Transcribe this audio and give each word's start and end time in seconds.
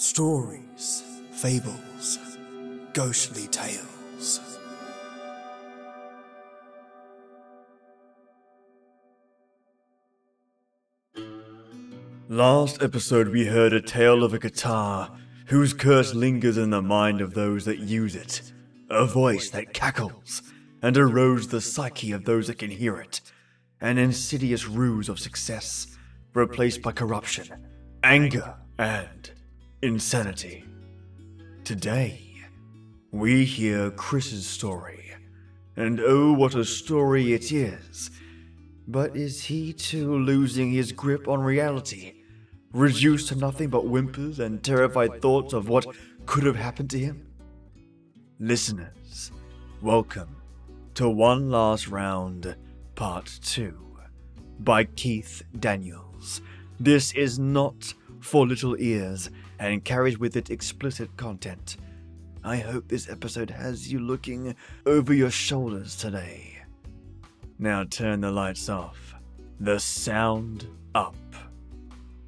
Stories, 0.00 1.02
fables, 1.30 2.18
ghostly 2.94 3.46
tales. 3.48 4.40
Last 12.30 12.82
episode, 12.82 13.28
we 13.28 13.44
heard 13.44 13.74
a 13.74 13.82
tale 13.82 14.24
of 14.24 14.32
a 14.32 14.38
guitar 14.38 15.14
whose 15.48 15.74
curse 15.74 16.14
lingers 16.14 16.56
in 16.56 16.70
the 16.70 16.80
mind 16.80 17.20
of 17.20 17.34
those 17.34 17.66
that 17.66 17.80
use 17.80 18.16
it, 18.16 18.40
a 18.88 19.04
voice 19.04 19.50
that 19.50 19.74
cackles 19.74 20.40
and 20.80 20.96
erodes 20.96 21.50
the 21.50 21.60
psyche 21.60 22.12
of 22.12 22.24
those 22.24 22.46
that 22.46 22.58
can 22.58 22.70
hear 22.70 22.98
it, 22.98 23.20
an 23.82 23.98
insidious 23.98 24.66
ruse 24.66 25.10
of 25.10 25.20
success 25.20 25.86
replaced 26.32 26.80
by 26.80 26.90
corruption, 26.90 27.50
anger, 28.02 28.54
and 28.78 29.32
insanity. 29.82 30.64
Today, 31.64 32.20
we 33.10 33.44
hear 33.44 33.90
Chris's 33.90 34.46
story, 34.46 35.12
and 35.76 36.00
oh, 36.00 36.32
what 36.32 36.54
a 36.54 36.64
story 36.64 37.32
it 37.32 37.50
is! 37.50 38.10
But 38.86 39.16
is 39.16 39.44
he 39.44 39.72
too 39.72 40.18
losing 40.18 40.70
his 40.70 40.92
grip 40.92 41.28
on 41.28 41.40
reality? 41.40 42.14
reduced 42.72 43.26
to 43.28 43.34
nothing 43.34 43.68
but 43.68 43.84
whimpers 43.84 44.38
and 44.38 44.62
terrified 44.62 45.20
thoughts 45.20 45.52
of 45.52 45.68
what 45.68 45.86
could 46.24 46.44
have 46.44 46.54
happened 46.54 46.88
to 46.88 46.98
him? 46.98 47.26
Listeners, 48.38 49.32
welcome 49.82 50.36
to 50.94 51.08
One 51.08 51.50
Last 51.50 51.88
Round, 51.88 52.54
Part 52.94 53.40
2 53.42 53.76
by 54.60 54.84
Keith 54.84 55.42
Daniels. 55.58 56.40
This 56.78 57.12
is 57.14 57.40
not 57.40 57.92
for 58.20 58.46
little 58.46 58.76
ears 58.78 59.30
and 59.60 59.84
carries 59.84 60.18
with 60.18 60.36
it 60.36 60.50
explicit 60.50 61.14
content. 61.16 61.76
I 62.42 62.56
hope 62.56 62.88
this 62.88 63.10
episode 63.10 63.50
has 63.50 63.92
you 63.92 64.00
looking 64.00 64.56
over 64.86 65.12
your 65.12 65.30
shoulders 65.30 65.94
today. 65.94 66.56
Now 67.58 67.84
turn 67.84 68.22
the 68.22 68.32
lights 68.32 68.70
off, 68.70 69.14
the 69.60 69.78
sound 69.78 70.66
up 70.94 71.14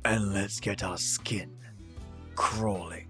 and 0.04 0.34
let's 0.34 0.60
get 0.60 0.84
our 0.84 0.98
skin 0.98 1.56
crawling. 2.34 3.08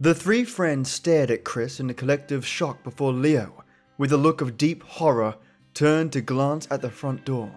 The 0.00 0.14
three 0.14 0.44
friends 0.44 0.88
stared 0.92 1.32
at 1.32 1.42
Chris 1.42 1.80
in 1.80 1.90
a 1.90 1.94
collective 1.94 2.46
shock 2.46 2.84
before 2.84 3.12
Leo, 3.12 3.64
with 3.96 4.12
a 4.12 4.16
look 4.16 4.40
of 4.40 4.56
deep 4.56 4.84
horror, 4.84 5.34
turned 5.78 6.12
to 6.12 6.20
glance 6.20 6.66
at 6.72 6.82
the 6.82 6.90
front 6.90 7.24
door. 7.24 7.52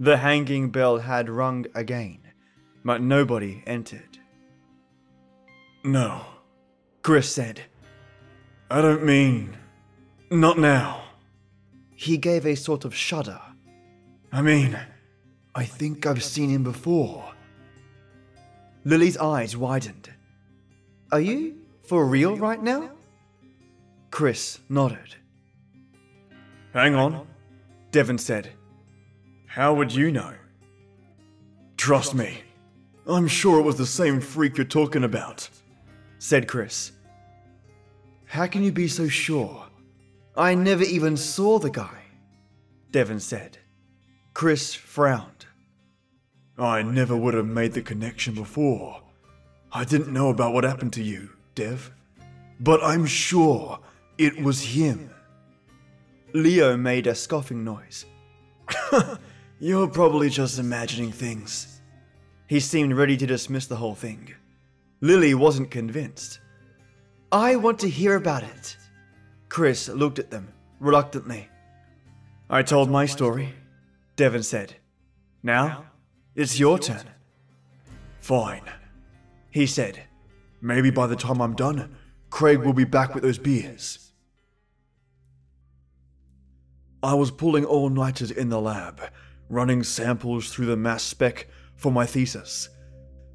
The 0.00 0.16
hanging 0.16 0.70
bell 0.70 0.98
had 0.98 1.30
rung 1.30 1.64
again, 1.76 2.18
but 2.84 3.00
nobody 3.00 3.62
entered. 3.68 4.18
No, 5.84 6.26
Chris 7.02 7.30
said. 7.30 7.60
I 8.68 8.82
don't 8.82 9.04
mean. 9.04 9.56
Not 10.28 10.58
now. 10.58 11.04
He 11.94 12.16
gave 12.16 12.46
a 12.46 12.56
sort 12.56 12.84
of 12.84 12.92
shudder. 12.92 13.40
I 14.32 14.42
mean, 14.42 14.76
I 15.54 15.64
think 15.64 16.04
I've 16.04 16.24
seen 16.24 16.50
him 16.50 16.64
before. 16.64 17.32
Lily's 18.84 19.16
eyes 19.18 19.56
widened. 19.56 20.10
Are 21.12 21.20
you 21.20 21.58
for 21.84 22.06
real 22.06 22.36
right 22.36 22.60
now? 22.60 22.90
Chris 24.10 24.58
nodded. 24.68 25.14
Hang 26.72 26.96
on, 26.96 27.24
Devon 27.96 28.18
said. 28.18 28.50
How 29.46 29.72
would 29.72 29.90
you 29.90 30.10
know? 30.10 30.34
Trust 31.78 32.14
me, 32.14 32.42
I'm 33.06 33.26
sure 33.26 33.58
it 33.58 33.62
was 33.62 33.78
the 33.78 33.86
same 33.86 34.20
freak 34.20 34.58
you're 34.58 34.66
talking 34.66 35.02
about, 35.02 35.48
said 36.18 36.46
Chris. 36.46 36.92
How 38.26 38.48
can 38.48 38.62
you 38.62 38.70
be 38.70 38.86
so 38.86 39.08
sure? 39.08 39.64
I 40.36 40.54
never 40.54 40.82
even 40.82 41.16
saw 41.16 41.58
the 41.58 41.70
guy, 41.70 42.02
Devon 42.92 43.18
said. 43.18 43.56
Chris 44.34 44.74
frowned. 44.74 45.46
I 46.58 46.82
never 46.82 47.16
would 47.16 47.32
have 47.32 47.46
made 47.46 47.72
the 47.72 47.80
connection 47.80 48.34
before. 48.34 49.00
I 49.72 49.84
didn't 49.84 50.12
know 50.12 50.28
about 50.28 50.52
what 50.52 50.64
happened 50.64 50.92
to 50.92 51.02
you, 51.02 51.30
Dev. 51.54 51.90
But 52.60 52.84
I'm 52.84 53.06
sure 53.06 53.78
it 54.18 54.38
was 54.42 54.62
him. 54.62 55.08
Leo 56.32 56.76
made 56.76 57.06
a 57.06 57.14
scoffing 57.14 57.64
noise. 57.64 58.04
You're 59.58 59.88
probably 59.88 60.28
just 60.28 60.58
imagining 60.58 61.12
things. 61.12 61.80
He 62.46 62.60
seemed 62.60 62.94
ready 62.94 63.16
to 63.16 63.26
dismiss 63.26 63.66
the 63.66 63.76
whole 63.76 63.94
thing. 63.94 64.34
Lily 65.00 65.34
wasn't 65.34 65.70
convinced. 65.70 66.40
I 67.32 67.56
want 67.56 67.78
to 67.80 67.88
hear 67.88 68.16
about 68.16 68.42
it, 68.42 68.76
Chris 69.48 69.88
looked 69.88 70.18
at 70.18 70.30
them, 70.30 70.52
reluctantly. 70.78 71.48
I 72.48 72.62
told 72.62 72.90
my 72.90 73.06
story, 73.06 73.54
Devon 74.14 74.42
said. 74.42 74.76
Now, 75.42 75.86
it's 76.34 76.58
your 76.58 76.78
turn. 76.78 77.04
Fine, 78.20 78.62
he 79.50 79.66
said. 79.66 80.02
Maybe 80.60 80.90
by 80.90 81.06
the 81.06 81.16
time 81.16 81.40
I'm 81.40 81.54
done, 81.54 81.96
Craig 82.30 82.58
will 82.58 82.72
be 82.72 82.84
back 82.84 83.14
with 83.14 83.22
those 83.22 83.38
beers. 83.38 84.05
I 87.06 87.14
was 87.14 87.30
pulling 87.30 87.64
all 87.64 87.88
nighters 87.88 88.32
in 88.32 88.48
the 88.48 88.60
lab, 88.60 89.00
running 89.48 89.84
samples 89.84 90.50
through 90.50 90.66
the 90.66 90.76
mass 90.76 91.04
spec 91.04 91.46
for 91.76 91.92
my 91.92 92.04
thesis. 92.04 92.68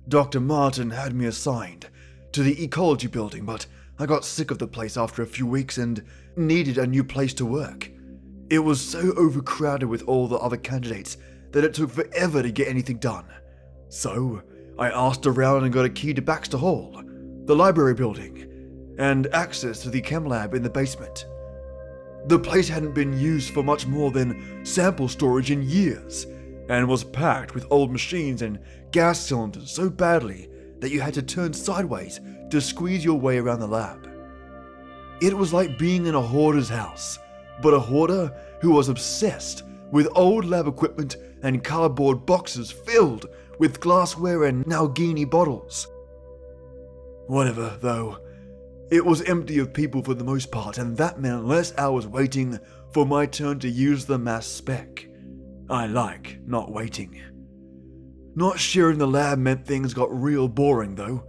Dr. 0.10 0.42
Martin 0.42 0.90
had 0.90 1.16
me 1.16 1.26
assigned 1.26 1.88
to 2.34 2.44
the 2.44 2.62
ecology 2.62 3.08
building, 3.08 3.46
but 3.46 3.66
I 3.98 4.08
got 4.08 4.26
sick 4.26 4.52
of 4.52 4.58
the 4.58 4.68
place 4.68 4.98
after 4.98 5.22
a 5.22 5.26
few 5.26 5.48
weeks 5.48 5.78
and 5.78 6.04
needed 6.36 6.78
a 6.78 6.86
new 6.86 7.02
place 7.02 7.34
to 7.36 7.46
work. 7.46 7.90
It 8.50 8.60
was 8.60 8.82
so 8.82 9.14
overcrowded 9.16 9.88
with 9.88 10.04
all 10.04 10.28
the 10.28 10.40
other 10.40 10.58
candidates 10.58 11.16
that 11.52 11.64
it 11.64 11.74
took 11.74 11.92
forever 11.92 12.44
to 12.44 12.52
get 12.52 12.68
anything 12.68 12.98
done. 12.98 13.28
So, 13.88 14.42
I 14.78 14.90
asked 14.90 15.26
around 15.26 15.64
and 15.64 15.72
got 15.72 15.86
a 15.86 15.90
key 15.90 16.14
to 16.16 16.22
Baxter 16.22 16.58
Hall, 16.58 17.02
the 17.46 17.56
library 17.56 17.94
building, 17.94 18.96
and 19.00 19.34
access 19.34 19.82
to 19.84 19.90
the 19.90 20.02
chem 20.02 20.26
lab 20.26 20.56
in 20.56 20.62
the 20.62 20.70
basement. 20.70 21.26
The 22.26 22.40
place 22.40 22.70
hadn't 22.70 22.94
been 22.94 23.18
used 23.18 23.54
for 23.54 23.64
much 23.64 23.88
more 23.88 24.12
than 24.12 24.66
sample 24.66 25.08
storage 25.08 25.52
in 25.52 25.64
years, 25.64 26.28
and 26.70 26.88
was 26.88 27.04
packed 27.04 27.56
with 27.56 27.66
old 27.72 27.92
machines 27.92 28.42
and 28.42 28.60
gas 28.92 29.20
cylinders 29.20 29.72
so 29.72 29.90
badly 29.90 30.50
that 30.80 30.92
you 30.92 31.02
had 31.02 31.14
to 31.16 31.22
turn 31.22 31.54
sideways 31.54 32.20
to 32.50 32.62
squeeze 32.62 33.04
your 33.04 33.20
way 33.20 33.38
around 33.38 33.60
the 33.60 33.68
lab. 33.68 34.08
It 35.22 35.36
was 35.36 35.54
like 35.54 35.78
being 35.78 36.06
in 36.06 36.16
a 36.16 36.22
hoarder's 36.22 36.70
house, 36.70 37.20
but 37.62 37.74
a 37.74 37.80
hoarder 37.80 38.34
who 38.62 38.72
was 38.72 38.90
obsessed 38.90 39.64
with 39.92 40.08
old 40.16 40.46
lab 40.46 40.68
equipment 40.68 41.18
and 41.44 41.64
cardboard 41.64 42.26
boxes 42.26 42.72
filled 42.72 43.28
with 43.60 43.80
glassware 43.80 44.46
and 44.46 44.66
Nalgene 44.66 45.30
bottles. 45.30 45.88
Whatever, 47.28 47.78
though, 47.82 48.18
it 48.92 49.06
was 49.06 49.22
empty 49.24 49.58
of 49.58 49.74
people 49.74 50.04
for 50.04 50.14
the 50.14 50.24
most 50.24 50.52
part, 50.52 50.78
and 50.78 50.96
that 50.98 51.20
meant 51.20 51.46
less 51.46 51.74
hours 51.78 52.06
waiting 52.06 52.60
for 52.94 53.06
my 53.06 53.26
turn 53.26 53.60
to 53.60 53.70
use 53.70 54.06
the 54.06 54.20
mass 54.20 54.46
spec. 54.46 55.08
I 55.70 55.88
like 55.88 56.40
not 56.46 56.72
waiting. 56.72 57.20
Not 58.36 58.60
sharing 58.60 58.98
the 58.98 59.08
lab 59.08 59.40
meant 59.40 59.66
things 59.66 59.94
got 59.94 60.14
real 60.14 60.48
boring, 60.48 60.96
though 60.96 61.24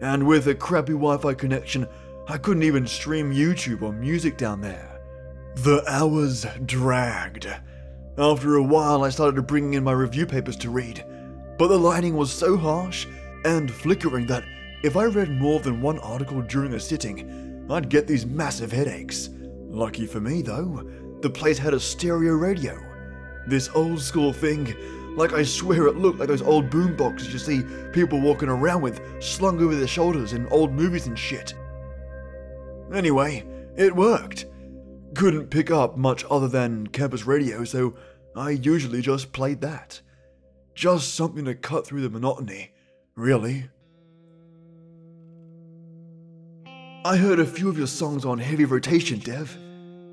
and 0.00 0.26
with 0.26 0.46
a 0.46 0.54
crappy 0.54 0.92
Wi 0.92 1.16
Fi 1.18 1.34
connection, 1.34 1.86
I 2.28 2.38
couldn't 2.38 2.62
even 2.64 2.86
stream 2.86 3.32
YouTube 3.32 3.82
or 3.82 3.92
music 3.92 4.36
down 4.36 4.60
there. 4.60 5.00
The 5.56 5.82
hours 5.88 6.44
dragged. 6.66 7.46
After 8.18 8.56
a 8.56 8.62
while, 8.62 9.04
I 9.04 9.10
started 9.10 9.46
bringing 9.46 9.74
in 9.74 9.84
my 9.84 9.92
review 9.92 10.26
papers 10.26 10.56
to 10.56 10.70
read, 10.70 11.04
but 11.58 11.68
the 11.68 11.78
lighting 11.78 12.16
was 12.16 12.32
so 12.32 12.56
harsh 12.56 13.06
and 13.44 13.70
flickering 13.70 14.26
that 14.26 14.44
if 14.82 14.96
I 14.96 15.04
read 15.04 15.30
more 15.30 15.60
than 15.60 15.80
one 15.80 15.98
article 16.00 16.42
during 16.42 16.74
a 16.74 16.80
sitting, 16.80 17.66
I'd 17.70 17.88
get 17.88 18.06
these 18.06 18.26
massive 18.26 18.72
headaches. 18.72 19.30
Lucky 19.68 20.06
for 20.06 20.20
me, 20.20 20.42
though, 20.42 20.88
the 21.20 21.30
place 21.30 21.58
had 21.58 21.74
a 21.74 21.80
stereo 21.80 22.34
radio. 22.34 22.78
This 23.46 23.70
old 23.74 24.00
school 24.00 24.32
thing 24.32 24.74
like 25.16 25.32
I 25.32 25.42
swear 25.42 25.86
it 25.86 25.96
looked 25.96 26.18
like 26.18 26.28
those 26.28 26.42
old 26.42 26.68
boom 26.68 26.94
boxes 26.94 27.32
you 27.32 27.38
see 27.38 27.62
people 27.92 28.20
walking 28.20 28.50
around 28.50 28.82
with 28.82 29.00
slung 29.22 29.60
over 29.62 29.74
their 29.74 29.86
shoulders 29.86 30.34
in 30.34 30.46
old 30.48 30.72
movies 30.72 31.06
and 31.06 31.18
shit. 31.18 31.54
Anyway, 32.94 33.44
it 33.76 33.96
worked. 33.96 34.46
Couldn't 35.14 35.48
pick 35.48 35.70
up 35.70 35.96
much 35.96 36.24
other 36.30 36.48
than 36.48 36.86
campus 36.88 37.24
radio, 37.24 37.64
so 37.64 37.94
I 38.36 38.50
usually 38.50 39.00
just 39.00 39.32
played 39.32 39.62
that. 39.62 40.00
Just 40.74 41.14
something 41.14 41.46
to 41.46 41.54
cut 41.54 41.86
through 41.86 42.02
the 42.02 42.10
monotony, 42.10 42.72
really. 43.14 43.70
I 47.06 47.16
heard 47.16 47.38
a 47.38 47.46
few 47.46 47.68
of 47.68 47.78
your 47.78 47.86
songs 47.86 48.24
on 48.24 48.36
heavy 48.36 48.64
rotation, 48.64 49.20
Dev, 49.20 49.56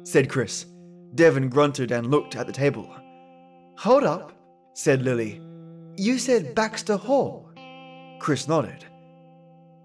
said 0.04 0.30
Chris. 0.30 0.68
Devon 1.16 1.50
grunted 1.50 1.92
and 1.92 2.12
looked 2.12 2.36
at 2.36 2.46
the 2.46 2.54
table. 2.54 2.88
Hold 3.80 4.04
up, 4.04 4.32
said 4.76 5.02
Lily. 5.02 5.42
You 5.98 6.20
said 6.20 6.54
Baxter 6.54 6.96
Hall. 6.96 7.50
Chris 8.20 8.48
nodded. 8.48 8.86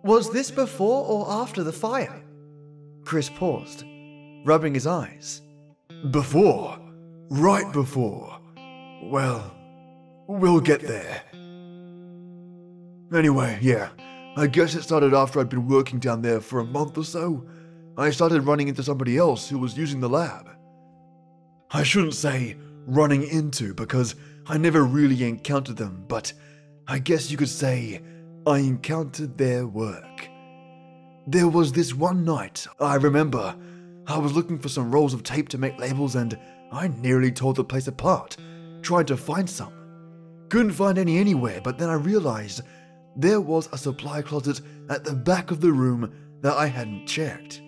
Was 0.02 0.30
this 0.30 0.50
before 0.50 1.06
or 1.06 1.30
after 1.30 1.64
the 1.64 1.72
fire? 1.72 2.22
Chris 3.06 3.30
paused, 3.30 3.86
rubbing 4.44 4.74
his 4.74 4.86
eyes. 4.86 5.40
Before. 6.10 6.78
Right 7.30 7.72
before. 7.72 8.38
Well, 9.04 9.50
we'll 10.26 10.60
get 10.60 10.82
there. 10.82 11.22
Anyway, 13.14 13.58
yeah, 13.62 13.88
I 14.38 14.46
guess 14.46 14.76
it 14.76 14.82
started 14.82 15.14
after 15.14 15.40
I'd 15.40 15.48
been 15.48 15.66
working 15.66 15.98
down 15.98 16.22
there 16.22 16.40
for 16.40 16.60
a 16.60 16.64
month 16.64 16.96
or 16.96 17.02
so. 17.02 17.44
I 17.96 18.10
started 18.10 18.42
running 18.42 18.68
into 18.68 18.84
somebody 18.84 19.18
else 19.18 19.48
who 19.48 19.58
was 19.58 19.76
using 19.76 19.98
the 19.98 20.08
lab. 20.08 20.48
I 21.72 21.82
shouldn't 21.82 22.14
say 22.14 22.56
running 22.86 23.24
into 23.24 23.74
because 23.74 24.14
I 24.46 24.56
never 24.56 24.84
really 24.84 25.24
encountered 25.24 25.76
them, 25.76 26.04
but 26.06 26.32
I 26.86 27.00
guess 27.00 27.32
you 27.32 27.36
could 27.36 27.48
say 27.48 28.00
I 28.46 28.58
encountered 28.58 29.36
their 29.36 29.66
work. 29.66 30.28
There 31.26 31.48
was 31.48 31.72
this 31.72 31.92
one 31.92 32.24
night, 32.24 32.64
I 32.78 32.94
remember, 32.94 33.56
I 34.06 34.18
was 34.18 34.34
looking 34.34 34.60
for 34.60 34.68
some 34.68 34.92
rolls 34.92 35.14
of 35.14 35.24
tape 35.24 35.48
to 35.48 35.58
make 35.58 35.80
labels 35.80 36.14
and 36.14 36.38
I 36.70 36.86
nearly 36.86 37.32
tore 37.32 37.54
the 37.54 37.64
place 37.64 37.88
apart, 37.88 38.36
trying 38.82 39.06
to 39.06 39.16
find 39.16 39.50
some. 39.50 39.72
Couldn't 40.48 40.74
find 40.74 40.96
any 40.96 41.18
anywhere, 41.18 41.60
but 41.60 41.76
then 41.76 41.90
I 41.90 41.94
realized 41.94 42.62
there 43.18 43.40
was 43.40 43.68
a 43.72 43.78
supply 43.78 44.22
closet 44.22 44.60
at 44.88 45.04
the 45.04 45.12
back 45.12 45.50
of 45.50 45.60
the 45.60 45.72
room 45.72 46.38
that 46.40 46.56
I 46.56 46.66
hadn't 46.66 47.06
checked. 47.06 47.60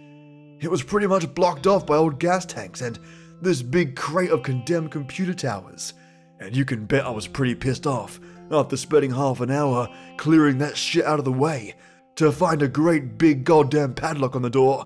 It 0.60 0.70
was 0.70 0.84
pretty 0.84 1.08
much 1.08 1.34
blocked 1.34 1.66
off 1.66 1.84
by 1.84 1.96
old 1.96 2.20
gas 2.20 2.46
tanks 2.46 2.82
and 2.82 3.00
this 3.42 3.60
big 3.60 3.96
crate 3.96 4.30
of 4.30 4.44
condemned 4.44 4.92
computer 4.92 5.34
towers. 5.34 5.94
And 6.38 6.56
you 6.56 6.64
can 6.64 6.86
bet 6.86 7.04
I 7.04 7.10
was 7.10 7.26
pretty 7.26 7.56
pissed 7.56 7.84
off 7.84 8.20
after 8.52 8.76
spending 8.76 9.10
half 9.10 9.40
an 9.40 9.50
hour 9.50 9.88
clearing 10.18 10.58
that 10.58 10.76
shit 10.76 11.04
out 11.04 11.18
of 11.18 11.24
the 11.24 11.32
way 11.32 11.74
to 12.14 12.30
find 12.30 12.62
a 12.62 12.68
great 12.68 13.18
big 13.18 13.42
goddamn 13.42 13.94
padlock 13.94 14.36
on 14.36 14.42
the 14.42 14.50
door. 14.50 14.84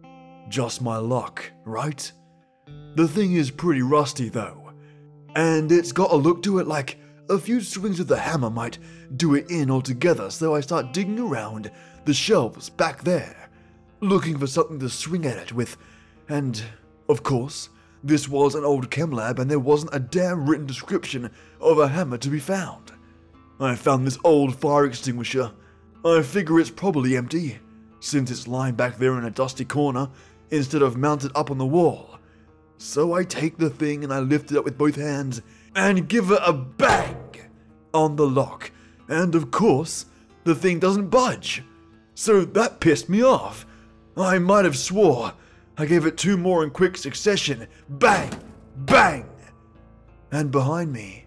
Just 0.49 0.81
my 0.81 0.97
luck, 0.97 1.53
right? 1.65 2.11
The 2.95 3.07
thing 3.07 3.35
is 3.35 3.51
pretty 3.51 3.83
rusty 3.83 4.31
though, 4.31 4.73
and 5.37 5.71
it's 5.71 5.93
got 5.93 6.13
a 6.13 6.17
look 6.17 6.43
to 6.45 6.59
it 6.59 6.67
like 6.67 6.99
a 7.29 7.39
few 7.39 7.61
swings 7.61 8.01
of 8.01 8.07
the 8.07 8.19
hammer 8.19 8.51
might 8.51 8.79
do 9.17 9.35
it 9.35 9.51
in 9.51 9.71
altogether, 9.71 10.31
so 10.31 10.55
I 10.55 10.61
start 10.61 10.93
digging 10.93 11.19
around 11.19 11.71
the 12.05 12.15
shelves 12.15 12.69
back 12.69 13.03
there, 13.03 13.49
looking 14.01 14.39
for 14.39 14.47
something 14.47 14.79
to 14.81 14.89
swing 14.89 15.25
at 15.25 15.39
it 15.39 15.53
with, 15.53 15.77
and, 16.29 16.63
of 17.09 17.23
course, 17.23 17.71
this 18.03 18.29
was 18.29 18.55
an 18.55 18.65
old 18.65 18.91
chem 18.91 19.11
lab 19.11 19.39
and 19.39 19.51
there 19.51 19.59
wasn't 19.59 19.95
a 19.95 19.99
damn 19.99 20.47
written 20.47 20.67
description 20.67 21.31
of 21.61 21.79
a 21.79 21.89
hammer 21.89 22.19
to 22.19 22.29
be 22.29 22.39
found. 22.39 22.93
I 23.59 23.75
found 23.77 24.07
this 24.07 24.19
old 24.25 24.55
fire 24.57 24.85
extinguisher. 24.85 25.51
I 26.05 26.21
figure 26.21 26.61
it's 26.61 26.71
probably 26.71 27.17
empty, 27.17 27.59
since 28.01 28.31
it's 28.31 28.47
lying 28.47 28.75
back 28.75 28.99
there 28.99 29.17
in 29.17 29.25
a 29.25 29.31
dusty 29.31 29.65
corner 29.65 30.11
instead 30.51 30.83
of 30.83 30.99
mounted 30.99 31.33
up 31.35 31.51
on 31.51 31.57
the 31.57 31.65
wall. 31.65 32.19
So 32.77 33.15
I 33.15 33.25
take 33.25 33.57
the 33.57 33.71
thing 33.71 34.05
and 34.05 34.13
I 34.13 34.19
lift 34.19 34.53
it 34.53 34.59
up 34.59 34.65
with 34.65 34.77
both 34.77 34.97
hands 34.97 35.41
and 35.75 36.09
give 36.09 36.31
it 36.31 36.41
a 36.45 36.53
bang 36.53 37.17
on 37.93 38.17
the 38.17 38.27
lock. 38.27 38.71
And 39.09 39.35
of 39.35 39.51
course, 39.51 40.07
the 40.45 40.55
thing 40.55 40.79
doesn't 40.79 41.09
budge. 41.09 41.63
So 42.15 42.45
that 42.45 42.81
pissed 42.81 43.09
me 43.09 43.23
off. 43.23 43.67
I 44.17 44.39
might 44.39 44.65
have 44.65 44.79
swore. 44.79 45.33
I 45.77 45.87
gave 45.87 46.07
it 46.07 46.17
two 46.17 46.37
more 46.37 46.63
in 46.63 46.71
quick 46.71 46.97
succession. 46.97 47.67
Bang! 47.89 48.31
Bang! 48.77 49.29
And 50.31 50.51
behind 50.51 50.93
me, 50.93 51.27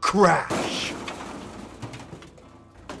crash! 0.00 0.92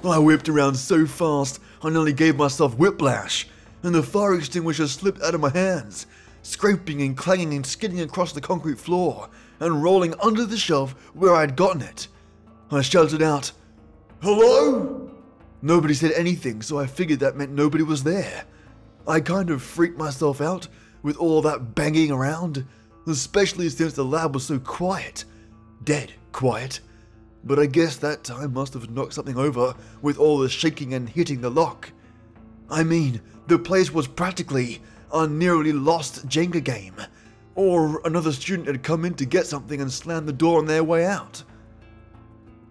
I 0.04 0.18
whipped 0.18 0.48
around 0.48 0.74
so 0.74 1.06
fast, 1.06 1.60
I 1.82 1.90
nearly 1.90 2.12
gave 2.12 2.36
myself 2.36 2.76
whiplash, 2.76 3.46
and 3.82 3.94
the 3.94 4.02
fire 4.02 4.34
extinguisher 4.34 4.88
slipped 4.88 5.22
out 5.22 5.34
of 5.34 5.40
my 5.40 5.50
hands, 5.50 6.06
scraping 6.42 7.00
and 7.02 7.16
clanging 7.16 7.54
and 7.54 7.64
skidding 7.64 8.00
across 8.00 8.32
the 8.32 8.40
concrete 8.40 8.78
floor, 8.78 9.28
and 9.62 9.82
rolling 9.82 10.14
under 10.20 10.44
the 10.44 10.56
shelf 10.56 10.92
where 11.14 11.34
I'd 11.34 11.56
gotten 11.56 11.82
it. 11.82 12.08
I 12.70 12.82
shouted 12.82 13.22
out, 13.22 13.52
Hello? 14.20 15.10
Nobody 15.62 15.94
said 15.94 16.12
anything, 16.12 16.62
so 16.62 16.78
I 16.78 16.86
figured 16.86 17.20
that 17.20 17.36
meant 17.36 17.52
nobody 17.52 17.84
was 17.84 18.02
there. 18.02 18.44
I 19.06 19.20
kind 19.20 19.50
of 19.50 19.62
freaked 19.62 19.98
myself 19.98 20.40
out 20.40 20.66
with 21.02 21.16
all 21.16 21.40
that 21.42 21.74
banging 21.74 22.10
around, 22.10 22.66
especially 23.06 23.68
since 23.68 23.94
the 23.94 24.04
lab 24.04 24.34
was 24.34 24.44
so 24.44 24.58
quiet. 24.58 25.24
Dead 25.84 26.12
quiet. 26.32 26.80
But 27.44 27.58
I 27.58 27.66
guess 27.66 27.96
that 27.96 28.24
time 28.24 28.54
must 28.54 28.74
have 28.74 28.90
knocked 28.90 29.14
something 29.14 29.36
over 29.36 29.74
with 30.00 30.18
all 30.18 30.38
the 30.38 30.48
shaking 30.48 30.94
and 30.94 31.08
hitting 31.08 31.40
the 31.40 31.50
lock. 31.50 31.90
I 32.68 32.82
mean, 32.82 33.20
the 33.46 33.58
place 33.58 33.92
was 33.92 34.08
practically 34.08 34.80
a 35.12 35.26
nearly 35.26 35.72
lost 35.72 36.26
Jenga 36.28 36.62
game. 36.62 36.94
Or 37.54 38.00
another 38.04 38.32
student 38.32 38.68
had 38.68 38.82
come 38.82 39.04
in 39.04 39.14
to 39.14 39.26
get 39.26 39.46
something 39.46 39.80
and 39.80 39.92
slammed 39.92 40.28
the 40.28 40.32
door 40.32 40.58
on 40.58 40.66
their 40.66 40.84
way 40.84 41.04
out. 41.04 41.42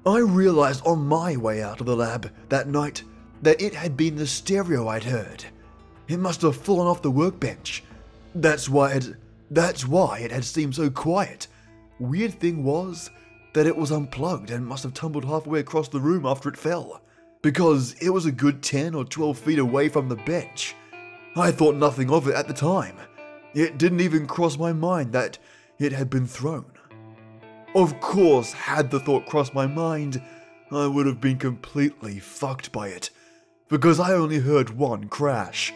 I 0.06 0.18
realized 0.20 0.86
on 0.86 1.06
my 1.06 1.38
way 1.38 1.62
out 1.62 1.80
of 1.80 1.86
the 1.86 1.96
lab 1.96 2.32
that 2.50 2.68
night 2.68 3.04
that 3.44 3.62
it 3.62 3.76
had 3.76 3.96
been 3.96 4.16
the 4.16 4.26
stereo 4.26 4.88
I'd 4.88 5.04
heard. 5.04 5.46
It 6.08 6.18
must 6.18 6.42
have 6.42 6.56
fallen 6.56 6.88
off 6.88 7.02
the 7.02 7.12
workbench. 7.12 7.84
That's 8.34 8.68
why 8.68 8.94
it 8.94 9.16
that's 9.52 9.86
why 9.86 10.20
it 10.20 10.32
had 10.32 10.46
seemed 10.46 10.76
so 10.76 10.90
quiet. 10.90 11.48
Weird 12.00 12.40
thing 12.40 12.64
was 12.64 13.12
that 13.54 13.68
it 13.68 13.76
was 13.76 13.92
unplugged 13.92 14.50
and 14.50 14.66
must 14.66 14.84
have 14.84 14.94
tumbled 14.94 15.26
halfway 15.26 15.60
across 15.60 15.90
the 15.90 16.00
room 16.00 16.26
after 16.26 16.48
it 16.48 16.58
fell, 16.58 17.02
because 17.42 17.94
it 18.02 18.10
was 18.10 18.26
a 18.26 18.32
good 18.32 18.64
10 18.64 18.96
or 18.96 19.04
12 19.04 19.38
feet 19.38 19.60
away 19.60 19.90
from 19.90 20.08
the 20.08 20.16
bench. 20.16 20.74
I 21.36 21.52
thought 21.52 21.76
nothing 21.76 22.10
of 22.10 22.30
it 22.30 22.36
at 22.36 22.48
the 22.48 22.54
time. 22.54 22.96
It 23.54 23.78
didn't 23.78 24.02
even 24.02 24.28
cross 24.28 24.58
my 24.58 24.72
mind 24.72 25.12
that 25.14 25.38
it 25.78 25.92
had 25.92 26.10
been 26.10 26.28
thrown. 26.28 26.72
Of 27.76 28.00
course, 28.00 28.54
had 28.54 28.92
the 28.92 29.00
thought 29.00 29.26
crossed 29.26 29.54
my 29.54 29.68
mind, 29.68 30.22
I 30.72 30.88
would 30.88 31.06
have 31.06 31.20
been 31.20 31.38
completely 31.38 32.20
fucked 32.20 32.72
by 32.72 32.90
it, 32.90 33.10
because 33.68 34.00
I 34.00 34.14
only 34.14 34.40
heard 34.40 34.70
one 34.70 35.10
crash. 35.10 35.74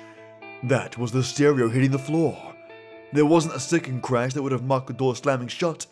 That 0.64 0.98
was 0.98 1.12
the 1.12 1.24
stereo 1.24 1.68
hitting 1.68 1.92
the 1.92 2.00
floor. 2.00 2.56
There 3.14 3.26
wasn't 3.26 3.56
a 3.56 3.60
second 3.60 4.04
crash 4.04 4.34
that 4.34 4.44
would 4.44 4.52
have 4.52 4.64
marked 4.64 4.88
the 4.88 4.94
door 4.94 5.16
slamming 5.16 5.48
shut, 5.48 5.86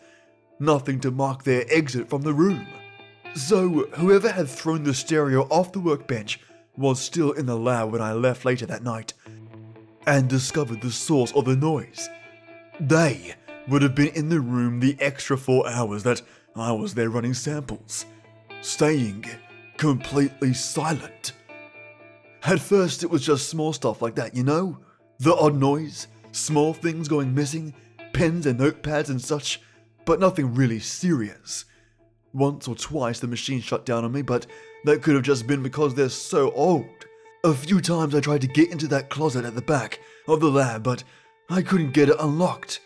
nothing 0.58 1.00
to 1.00 1.10
mark 1.10 1.44
their 1.44 1.64
exit 1.68 2.08
from 2.08 2.22
the 2.22 2.34
room. 2.34 2.66
So, 3.34 3.86
whoever 3.94 4.30
had 4.30 4.48
thrown 4.48 4.84
the 4.84 4.94
stereo 4.94 5.42
off 5.50 5.72
the 5.72 5.80
workbench 5.80 6.40
was 6.76 7.00
still 7.00 7.32
in 7.32 7.46
the 7.46 7.56
lab 7.56 7.92
when 7.92 8.00
I 8.02 8.12
left 8.12 8.44
later 8.44 8.66
that 8.66 8.82
night 8.82 9.12
and 10.06 10.28
discovered 10.28 10.80
the 10.80 10.90
source 10.90 11.32
of 11.32 11.44
the 11.44 11.56
noise. 11.56 12.08
They 12.80 13.34
would 13.68 13.82
have 13.82 13.94
been 13.94 14.14
in 14.14 14.28
the 14.28 14.40
room 14.40 14.80
the 14.80 14.96
extra 15.00 15.36
four 15.36 15.68
hours 15.68 16.02
that 16.02 16.22
I 16.56 16.72
was 16.72 16.94
there 16.94 17.10
running 17.10 17.34
samples, 17.34 18.06
staying 18.60 19.24
completely 19.76 20.54
silent. 20.54 21.32
At 22.44 22.60
first, 22.60 23.02
it 23.02 23.10
was 23.10 23.24
just 23.24 23.48
small 23.48 23.72
stuff 23.72 24.02
like 24.02 24.14
that, 24.16 24.34
you 24.34 24.42
know? 24.42 24.78
The 25.18 25.34
odd 25.34 25.56
noise, 25.56 26.08
small 26.32 26.74
things 26.74 27.08
going 27.08 27.34
missing, 27.34 27.74
pens 28.12 28.46
and 28.46 28.60
notepads 28.60 29.08
and 29.08 29.20
such, 29.20 29.60
but 30.04 30.20
nothing 30.20 30.54
really 30.54 30.78
serious. 30.78 31.64
Once 32.32 32.68
or 32.68 32.74
twice 32.74 33.20
the 33.20 33.26
machine 33.26 33.60
shut 33.60 33.86
down 33.86 34.04
on 34.04 34.12
me, 34.12 34.20
but 34.22 34.46
that 34.84 35.02
could 35.02 35.14
have 35.14 35.24
just 35.24 35.46
been 35.46 35.62
because 35.62 35.94
they're 35.94 36.08
so 36.08 36.50
old. 36.52 37.03
A 37.44 37.52
few 37.52 37.82
times 37.82 38.14
I 38.14 38.20
tried 38.20 38.40
to 38.40 38.46
get 38.46 38.72
into 38.72 38.88
that 38.88 39.10
closet 39.10 39.44
at 39.44 39.54
the 39.54 39.60
back 39.60 40.00
of 40.26 40.40
the 40.40 40.50
lab, 40.50 40.82
but 40.82 41.04
I 41.50 41.60
couldn't 41.60 41.92
get 41.92 42.08
it 42.08 42.16
unlocked. 42.18 42.80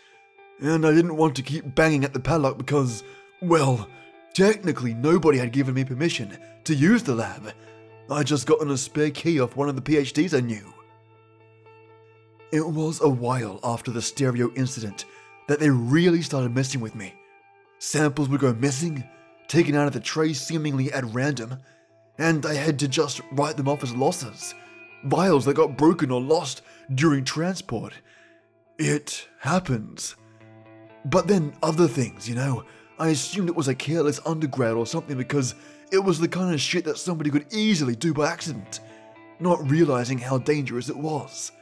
And 0.59 0.85
I 0.85 0.93
didn't 0.93 1.15
want 1.15 1.37
to 1.37 1.41
keep 1.41 1.75
banging 1.75 2.03
at 2.03 2.11
the 2.11 2.19
padlock 2.19 2.57
because, 2.57 3.05
well, 3.41 3.87
technically 4.33 4.93
nobody 4.93 5.37
had 5.37 5.53
given 5.53 5.75
me 5.75 5.85
permission 5.85 6.37
to 6.65 6.75
use 6.75 7.03
the 7.03 7.15
lab. 7.15 7.53
I'd 8.11 8.27
just 8.27 8.47
gotten 8.47 8.69
a 8.69 8.77
spare 8.77 9.11
key 9.11 9.39
off 9.39 9.55
one 9.55 9.69
of 9.69 9.77
the 9.77 9.81
PhDs 9.81 10.37
I 10.37 10.41
knew. 10.41 10.73
It 12.51 12.67
was 12.67 12.99
a 12.99 13.07
while 13.07 13.61
after 13.63 13.91
the 13.91 14.01
stereo 14.01 14.51
incident 14.55 15.05
that 15.47 15.61
they 15.61 15.69
really 15.69 16.21
started 16.21 16.53
messing 16.53 16.81
with 16.81 16.95
me. 16.95 17.13
Samples 17.77 18.27
would 18.27 18.41
go 18.41 18.53
missing, 18.53 19.05
taken 19.47 19.75
out 19.75 19.87
of 19.87 19.93
the 19.93 20.01
tray 20.01 20.33
seemingly 20.33 20.91
at 20.91 21.05
random, 21.05 21.59
and 22.19 22.45
I 22.45 22.53
had 22.53 22.77
to 22.79 22.87
just 22.87 23.21
write 23.31 23.57
them 23.57 23.67
off 23.67 23.83
as 23.83 23.95
losses. 23.95 24.53
Vials 25.05 25.45
that 25.45 25.55
got 25.55 25.77
broken 25.77 26.11
or 26.11 26.21
lost 26.21 26.61
during 26.93 27.23
transport. 27.23 27.93
It 28.77 29.27
happens. 29.39 30.15
But 31.05 31.27
then 31.27 31.53
other 31.63 31.87
things, 31.87 32.27
you 32.27 32.35
know. 32.35 32.65
I 32.99 33.09
assumed 33.09 33.47
it 33.47 33.55
was 33.55 33.69
a 33.69 33.75
careless 33.75 34.19
undergrad 34.25 34.73
or 34.73 34.85
something 34.85 35.17
because 35.17 35.55
it 35.91 35.99
was 35.99 36.19
the 36.19 36.27
kind 36.27 36.53
of 36.53 36.59
shit 36.59 36.83
that 36.85 36.97
somebody 36.97 37.29
could 37.29 37.45
easily 37.53 37.95
do 37.95 38.13
by 38.13 38.29
accident, 38.29 38.81
not 39.39 39.69
realizing 39.71 40.17
how 40.17 40.37
dangerous 40.37 40.89
it 40.89 40.97
was. 40.97 41.53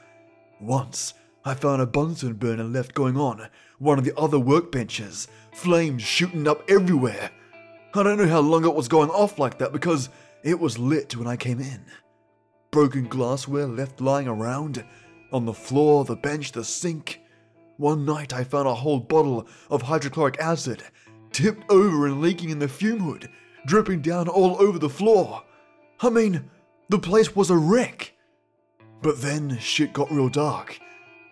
Once, 0.60 1.14
I 1.46 1.54
found 1.54 1.82
a 1.82 1.86
Bunsen 1.86 2.34
burner 2.34 2.64
left 2.64 2.96
going 2.96 3.16
on 3.16 3.48
one 3.80 4.00
of 4.00 4.06
the 4.06 4.18
other 4.18 4.38
workbenches, 4.38 5.28
flames 5.52 6.02
shooting 6.02 6.48
up 6.48 6.64
everywhere. 6.70 7.30
I 7.94 8.04
don't 8.04 8.18
know 8.18 8.28
how 8.28 8.40
long 8.40 8.66
it 8.66 8.74
was 8.74 8.88
going 8.88 9.10
off 9.10 9.40
like 9.40 9.58
that 9.60 9.72
because 9.72 10.10
it 10.48 10.62
was 10.62 10.80
lit 10.80 11.18
when 11.18 11.28
I 11.28 11.36
came 11.36 11.60
in. 11.60 11.84
Broken 12.72 13.10
glassware 13.10 13.68
left 13.68 14.00
lying 14.00 14.30
around 14.30 14.86
on 15.34 15.44
the 15.44 15.54
floor, 15.54 16.06
the 16.06 16.16
bench, 16.16 16.54
the 16.54 16.64
sink. 16.64 17.20
One 17.76 18.06
night 18.06 18.32
I 18.32 18.46
found 18.46 18.66
a 18.66 18.74
whole 18.74 19.02
bottle 19.02 19.46
of 19.70 19.82
hydrochloric 19.82 20.40
acid 20.40 20.84
tipped 21.34 21.70
over 21.70 22.08
and 22.08 22.22
leaking 22.22 22.50
in 22.50 22.60
the 22.60 22.68
fume 22.70 23.02
hood, 23.02 23.30
dripping 23.66 24.02
down 24.02 24.30
all 24.30 24.56
over 24.62 24.80
the 24.80 24.90
floor. 24.90 25.44
I 26.00 26.10
mean, 26.10 26.50
the 26.88 27.00
place 27.00 27.36
was 27.36 27.50
a 27.50 27.58
wreck. 27.58 28.14
But 29.02 29.22
then 29.22 29.58
shit 29.60 29.92
got 29.92 30.10
real 30.10 30.30
dark. 30.30 30.80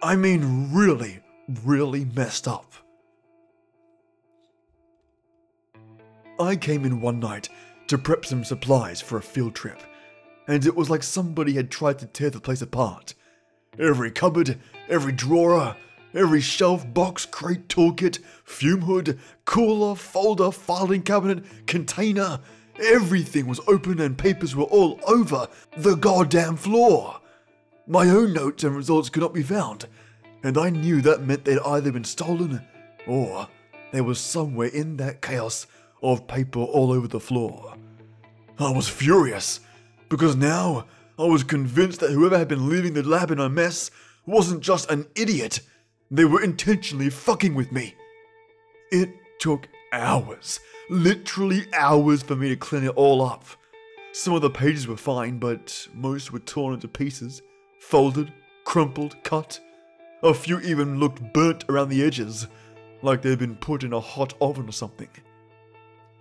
I 0.03 0.17
mean, 0.17 0.74
really, 0.74 1.22
really 1.63 2.03
messed 2.03 2.50
up. 2.50 2.74
I 6.38 6.57
came 6.57 6.84
in 6.84 7.00
one 7.00 7.22
night 7.22 7.48
to 7.88 7.98
prep 7.98 8.25
some 8.25 8.44
supplies 8.44 9.01
for 9.01 9.18
a 9.18 9.22
field 9.22 9.56
trip, 9.56 9.80
and 10.48 10.65
it 10.65 10.75
was 10.75 10.89
like 10.89 11.04
somebody 11.04 11.54
had 11.54 11.70
tried 11.70 12.00
to 12.00 12.06
tear 12.06 12.30
the 12.30 12.39
place 12.39 12.62
apart. 12.62 13.13
Every 13.77 14.12
cupboard, 14.12 14.60
every 14.88 15.12
drawer, 15.12 15.75
every 16.13 16.42
shelf, 16.42 16.92
box, 16.94 17.25
crate, 17.25 17.68
toolkit, 17.68 18.20
fume 18.44 18.82
hood, 18.82 19.20
cooler, 19.44 19.96
folder, 19.96 20.51
filing 20.51 21.04
cabinet, 21.04 21.44
container, 21.68 22.39
everything 22.82 23.48
was 23.48 23.60
open 23.68 24.00
and 24.00 24.18
papers 24.18 24.56
were 24.56 24.63
all 24.63 25.00
over 25.08 25.48
the 25.77 25.96
goddamn 25.96 26.56
floor. 26.56 27.20
My 27.88 28.10
own 28.10 28.34
notes 28.34 28.63
and 28.63 28.75
results 28.75 29.10
could 29.10 29.22
not 29.22 29.34
be 29.34 29.44
found, 29.44 29.88
and 30.44 30.58
I 30.58 30.70
knew 30.70 31.01
that 31.01 31.24
meant 31.24 31.46
they'd 31.46 31.60
either 31.60 31.92
been 31.92 32.04
stolen 32.04 32.65
or 33.06 33.48
they 33.92 34.01
were 34.01 34.15
somewhere 34.15 34.70
in 34.70 34.98
that 34.98 35.22
chaos 35.22 35.68
of 36.12 36.27
paper 36.27 36.59
all 36.59 36.91
over 36.91 37.07
the 37.07 37.19
floor. 37.19 37.75
I 38.59 38.71
was 38.71 38.88
furious 38.88 39.59
because 40.09 40.35
now 40.35 40.85
I 41.17 41.24
was 41.24 41.43
convinced 41.43 42.00
that 42.00 42.12
whoever 42.12 42.38
had 42.38 42.47
been 42.47 42.69
leaving 42.69 42.93
the 42.93 43.03
lab 43.03 43.31
in 43.31 43.39
a 43.39 43.50
mess 43.50 43.91
wasn't 44.25 44.62
just 44.62 44.89
an 44.89 45.07
idiot, 45.15 45.62
they 46.09 46.25
were 46.25 46.41
intentionally 46.41 47.09
fucking 47.09 47.55
with 47.55 47.71
me. 47.71 47.95
It 48.91 49.09
took 49.39 49.67
hours, 49.91 50.59
literally 50.89 51.65
hours, 51.74 52.21
for 52.21 52.35
me 52.35 52.50
to 52.50 52.55
clean 52.55 52.83
it 52.83 52.95
all 52.95 53.21
up. 53.21 53.45
Some 54.13 54.33
of 54.33 54.41
the 54.41 54.50
pages 54.50 54.88
were 54.88 54.97
fine, 54.97 55.39
but 55.39 55.88
most 55.93 56.31
were 56.31 56.39
torn 56.39 56.75
into 56.75 56.88
pieces, 56.88 57.41
folded, 57.79 58.31
crumpled, 58.63 59.21
cut. 59.24 59.59
A 60.24 60.33
few 60.33 60.59
even 60.62 61.00
looked 61.00 61.33
burnt 61.33 61.65
around 61.67 61.89
the 61.89 62.03
edges, 62.03 62.47
like 63.01 63.21
they'd 63.21 63.39
been 63.39 63.55
put 63.55 63.83
in 63.83 63.93
a 63.93 64.00
hot 64.00 64.33
oven 64.39 64.69
or 64.69 64.71
something. 64.71 65.09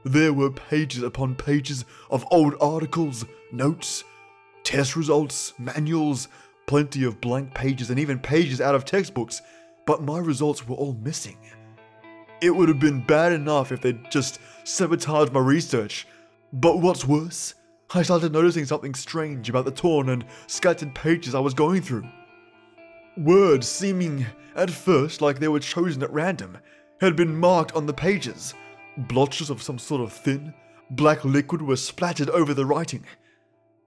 There 0.04 0.34
were 0.34 0.50
pages 0.50 1.02
upon 1.02 1.34
pages 1.34 1.86
of 2.10 2.26
old 2.30 2.54
articles, 2.60 3.24
notes, 3.50 4.04
test 4.62 4.96
results, 4.96 5.54
manuals, 5.58 6.28
plenty 6.66 7.04
of 7.04 7.22
blank 7.22 7.54
pages, 7.54 7.88
and 7.88 7.98
even 7.98 8.18
pages 8.18 8.60
out 8.60 8.74
of 8.74 8.84
textbooks, 8.84 9.40
but 9.86 10.02
my 10.02 10.18
results 10.18 10.68
were 10.68 10.76
all 10.76 10.92
missing. 10.92 11.38
It 12.42 12.50
would 12.50 12.68
have 12.68 12.78
been 12.78 13.04
bad 13.06 13.32
enough 13.32 13.72
if 13.72 13.80
they'd 13.80 14.10
just 14.10 14.40
sabotaged 14.64 15.32
my 15.32 15.40
research, 15.40 16.06
but 16.52 16.80
what's 16.80 17.06
worse, 17.06 17.54
I 17.94 18.02
started 18.02 18.32
noticing 18.32 18.66
something 18.66 18.94
strange 18.94 19.48
about 19.48 19.64
the 19.64 19.70
torn 19.70 20.10
and 20.10 20.26
scattered 20.46 20.94
pages 20.94 21.34
I 21.34 21.40
was 21.40 21.54
going 21.54 21.80
through. 21.80 22.06
Words 23.16 23.66
seeming 23.66 24.26
at 24.54 24.70
first 24.70 25.22
like 25.22 25.38
they 25.38 25.48
were 25.48 25.60
chosen 25.60 26.02
at 26.02 26.12
random 26.12 26.58
had 27.00 27.16
been 27.16 27.34
marked 27.34 27.72
on 27.74 27.86
the 27.86 27.94
pages. 27.94 28.52
Blotches 28.96 29.50
of 29.50 29.62
some 29.62 29.78
sort 29.78 30.00
of 30.00 30.12
thin, 30.12 30.54
black 30.90 31.24
liquid 31.24 31.62
were 31.62 31.76
splattered 31.76 32.30
over 32.30 32.54
the 32.54 32.66
writing. 32.66 33.04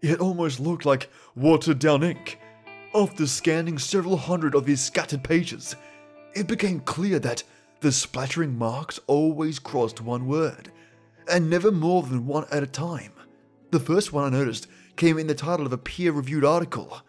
It 0.01 0.19
almost 0.19 0.59
looked 0.59 0.85
like 0.85 1.09
watered 1.35 1.79
down 1.79 2.03
ink. 2.03 2.39
After 2.93 3.25
scanning 3.27 3.77
several 3.77 4.17
hundred 4.17 4.55
of 4.55 4.65
these 4.65 4.81
scattered 4.81 5.23
pages, 5.23 5.75
it 6.35 6.47
became 6.47 6.79
clear 6.81 7.19
that 7.19 7.43
the 7.79 7.91
splattering 7.91 8.57
marks 8.57 8.99
always 9.07 9.59
crossed 9.59 10.01
one 10.01 10.27
word, 10.27 10.71
and 11.31 11.49
never 11.49 11.71
more 11.71 12.03
than 12.03 12.25
one 12.25 12.45
at 12.51 12.63
a 12.63 12.67
time. 12.67 13.13
The 13.71 13.79
first 13.79 14.13
one 14.13 14.23
I 14.23 14.37
noticed 14.37 14.67
came 14.95 15.17
in 15.17 15.27
the 15.27 15.35
title 15.35 15.65
of 15.65 15.73
a 15.73 15.77
peer 15.77 16.11
reviewed 16.11 16.45
article 16.45 17.01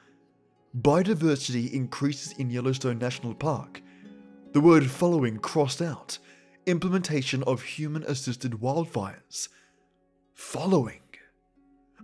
Biodiversity 0.76 1.73
increases 1.73 2.33
in 2.33 2.50
Yellowstone 2.50 2.99
National 2.99 3.35
Park. 3.35 3.81
The 4.52 4.61
word 4.61 4.88
following 4.90 5.38
crossed 5.38 5.81
out. 5.81 6.19
Implementation 6.69 7.43
of 7.45 7.63
human 7.63 8.03
assisted 8.03 8.53
wildfires. 8.61 9.49
Following. 10.35 11.01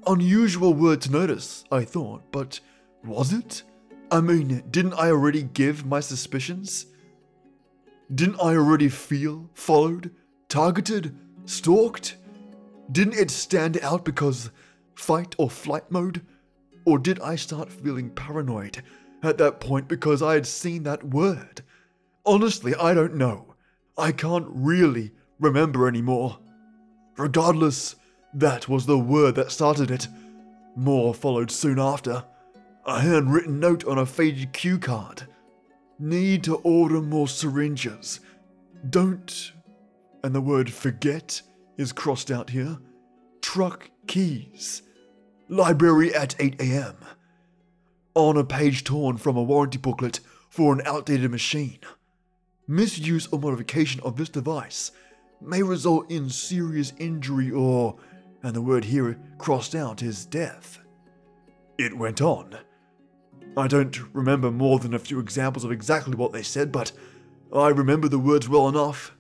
Unusual 0.07 0.73
word 0.73 1.03
to 1.03 1.13
notice, 1.13 1.67
I 1.71 1.85
thought, 1.85 2.23
but 2.33 2.61
was 3.05 3.35
it? 3.35 3.63
I 4.11 4.23
mean, 4.23 4.65
didn't 4.71 4.95
I 4.95 5.11
already 5.11 5.43
give 5.43 5.85
my 5.85 6.01
suspicions? 6.01 6.87
Didn't 8.15 8.41
I 8.41 8.57
already 8.57 8.89
feel 8.89 9.51
followed, 9.53 10.11
targeted, 10.49 11.15
stalked? 11.45 12.17
Didn't 12.91 13.19
it 13.19 13.31
stand 13.31 13.79
out 13.83 14.03
because 14.03 14.51
fight 14.95 15.35
or 15.37 15.51
flight 15.51 15.91
mode? 15.91 16.23
Or 16.87 16.99
did 16.99 17.21
I 17.21 17.37
start 17.37 17.71
feeling 17.71 18.09
paranoid 18.09 18.83
at 19.23 19.37
that 19.37 19.61
point 19.61 19.89
because 19.89 20.23
I 20.23 20.33
had 20.33 20.47
seen 20.47 20.85
that 20.85 21.05
word? 21.05 21.61
Honestly, 22.25 22.75
I 22.75 22.95
don't 22.95 23.17
know. 23.17 23.54
I 23.97 24.13
can't 24.13 24.47
really 24.49 25.13
remember 25.39 25.87
anymore. 25.87 26.39
Regardless, 27.17 27.95
that 28.33 28.69
was 28.69 28.87
the 28.87 28.99
word 28.99 29.37
that 29.37 29.53
started 29.53 29.91
it. 29.91 30.09
More 30.77 31.15
followed 31.15 31.51
soon 31.51 31.79
after. 31.79 32.25
A 32.87 33.01
handwritten 33.01 33.61
note 33.61 33.85
on 33.85 33.99
a 33.99 34.07
faded 34.07 34.53
cue 34.53 34.79
card. 34.79 35.23
Need 35.99 36.43
to 36.45 36.57
order 36.57 37.01
more 37.01 37.29
syringes. 37.29 38.21
Don't. 38.91 39.53
And 40.25 40.35
the 40.35 40.41
word 40.41 40.73
forget 40.73 41.41
is 41.77 41.93
crossed 41.93 42.31
out 42.31 42.51
here. 42.51 42.79
Truck 43.41 43.91
keys. 44.07 44.83
Library 45.49 46.15
at 46.15 46.35
8 46.41 46.61
am. 46.61 46.97
On 48.15 48.37
a 48.37 48.45
page 48.45 48.83
torn 48.83 49.19
from 49.19 49.37
a 49.37 49.43
warranty 49.43 49.79
booklet 49.79 50.21
for 50.49 50.73
an 50.73 50.83
outdated 50.85 51.31
machine. 51.31 51.79
Misuse 52.67 53.27
or 53.29 53.39
modification 53.39 54.01
of 54.03 54.17
this 54.17 54.29
device 54.29 54.91
may 55.41 55.63
result 55.63 56.11
in 56.11 56.31
serious 56.31 56.93
injury 56.99 57.51
or, 57.51 57.97
and 58.43 58.55
the 58.55 58.63
word 58.63 58.85
here 58.85 59.19
crossed 59.39 59.75
out 59.75 60.03
is 60.03 60.25
death. 60.25 60.79
It 61.77 61.97
went 61.97 62.23
on. 62.23 62.57
I 63.57 63.69
don't 63.69 63.97
remember 64.15 64.51
more 64.51 64.79
than 64.79 64.95
a 64.95 64.99
few 64.99 65.21
examples 65.21 65.65
of 65.65 65.73
exactly 65.73 66.15
what 66.15 66.33
they 66.33 66.43
said, 66.43 66.73
but 66.73 66.93
I 67.55 67.69
remember 67.69 68.09
the 68.09 68.19
words 68.19 68.49
well 68.49 68.69
enough. 68.69 69.15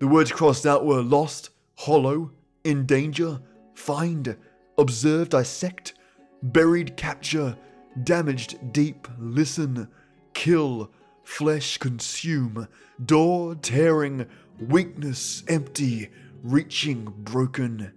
The 0.00 0.08
words 0.08 0.32
crossed 0.32 0.66
out 0.66 0.86
were 0.86 1.02
lost, 1.02 1.50
hollow, 1.76 2.32
in 2.64 2.86
danger, 2.86 3.40
find, 3.74 4.36
observe, 4.78 5.28
dissect, 5.28 5.94
buried, 6.42 6.96
capture, 6.96 7.56
damaged, 8.02 8.72
deep, 8.72 9.06
listen, 9.18 9.88
kill, 10.34 10.90
flesh, 11.26 11.76
consume, 11.78 12.68
door, 13.04 13.56
tearing, 13.56 14.26
weakness, 14.60 15.42
empty, 15.48 16.08
reaching, 16.42 17.12
broken, 17.18 17.92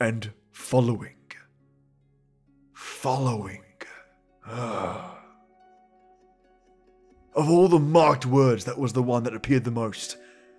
and 0.00 0.30
following. 0.52 1.16
Following. 2.72 3.62
Ah. 4.46 5.18
of 7.34 7.50
all 7.50 7.66
the 7.66 7.78
marked 7.78 8.24
words, 8.24 8.64
that 8.64 8.78
was 8.78 8.92
the 8.92 9.02
one 9.02 9.24
that 9.24 9.34
appeared 9.34 9.64
the 9.64 9.70
most. 9.70 10.16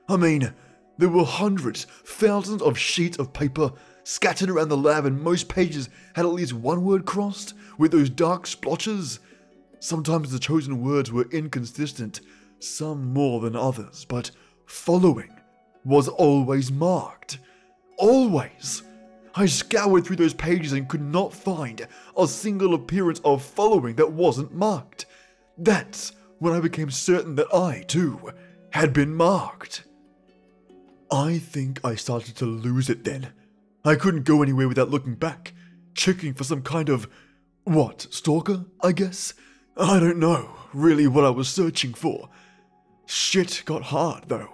I 0.09 0.17
mean, 0.17 0.53
there 0.97 1.09
were 1.09 1.23
hundreds, 1.23 1.85
thousands 2.03 2.61
of 2.61 2.77
sheets 2.77 3.17
of 3.17 3.31
paper 3.31 3.71
scattered 4.03 4.49
around 4.49 4.67
the 4.67 4.77
lab, 4.77 5.05
and 5.05 5.21
most 5.21 5.47
pages 5.47 5.87
had 6.13 6.25
at 6.25 6.33
least 6.33 6.53
one 6.53 6.83
word 6.83 7.05
crossed 7.05 7.53
with 7.77 7.91
those 7.91 8.09
dark 8.09 8.47
splotches. 8.47 9.19
Sometimes 9.79 10.31
the 10.31 10.39
chosen 10.39 10.81
words 10.81 11.11
were 11.11 11.29
inconsistent, 11.31 12.21
some 12.59 13.13
more 13.13 13.41
than 13.41 13.55
others, 13.55 14.05
but 14.05 14.31
following 14.65 15.31
was 15.83 16.07
always 16.07 16.71
marked. 16.71 17.39
Always! 17.97 18.83
I 19.35 19.45
scoured 19.45 20.05
through 20.05 20.15
those 20.15 20.33
pages 20.33 20.71
and 20.71 20.87
could 20.87 21.01
not 21.01 21.33
find 21.33 21.85
a 22.17 22.27
single 22.27 22.73
appearance 22.73 23.19
of 23.25 23.43
following 23.43 23.95
that 23.95 24.11
wasn't 24.11 24.53
marked. 24.53 25.05
That's 25.57 26.13
when 26.39 26.53
I 26.53 26.59
became 26.61 26.89
certain 26.89 27.35
that 27.35 27.53
I, 27.53 27.83
too, 27.87 28.31
had 28.71 28.93
been 28.93 29.13
marked. 29.13 29.83
I 31.11 31.37
think 31.37 31.79
I 31.83 31.95
started 31.95 32.35
to 32.37 32.45
lose 32.45 32.89
it 32.89 33.03
then. 33.03 33.33
I 33.83 33.95
couldn't 33.95 34.23
go 34.23 34.41
anywhere 34.41 34.67
without 34.67 34.89
looking 34.89 35.15
back, 35.15 35.53
checking 35.93 36.33
for 36.33 36.43
some 36.43 36.61
kind 36.61 36.89
of. 36.89 37.07
what, 37.65 38.07
stalker, 38.09 38.65
I 38.81 38.91
guess? 38.91 39.33
I 39.77 39.99
don't 39.99 40.19
know 40.19 40.49
really 40.73 41.05
what 41.05 41.25
I 41.25 41.29
was 41.29 41.49
searching 41.49 41.93
for. 41.93 42.29
Shit 43.05 43.63
got 43.65 43.83
hard 43.83 44.25
though. 44.27 44.49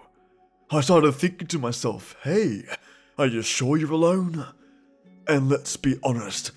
I 0.71 0.81
started 0.81 1.11
thinking 1.11 1.47
to 1.49 1.59
myself, 1.59 2.15
hey, 2.23 2.63
are 3.17 3.27
you 3.27 3.41
sure 3.41 3.77
you're 3.77 3.91
alone? 3.91 4.47
And 5.27 5.47
let's 5.49 5.77
be 5.77 5.99
honest, 6.03 6.51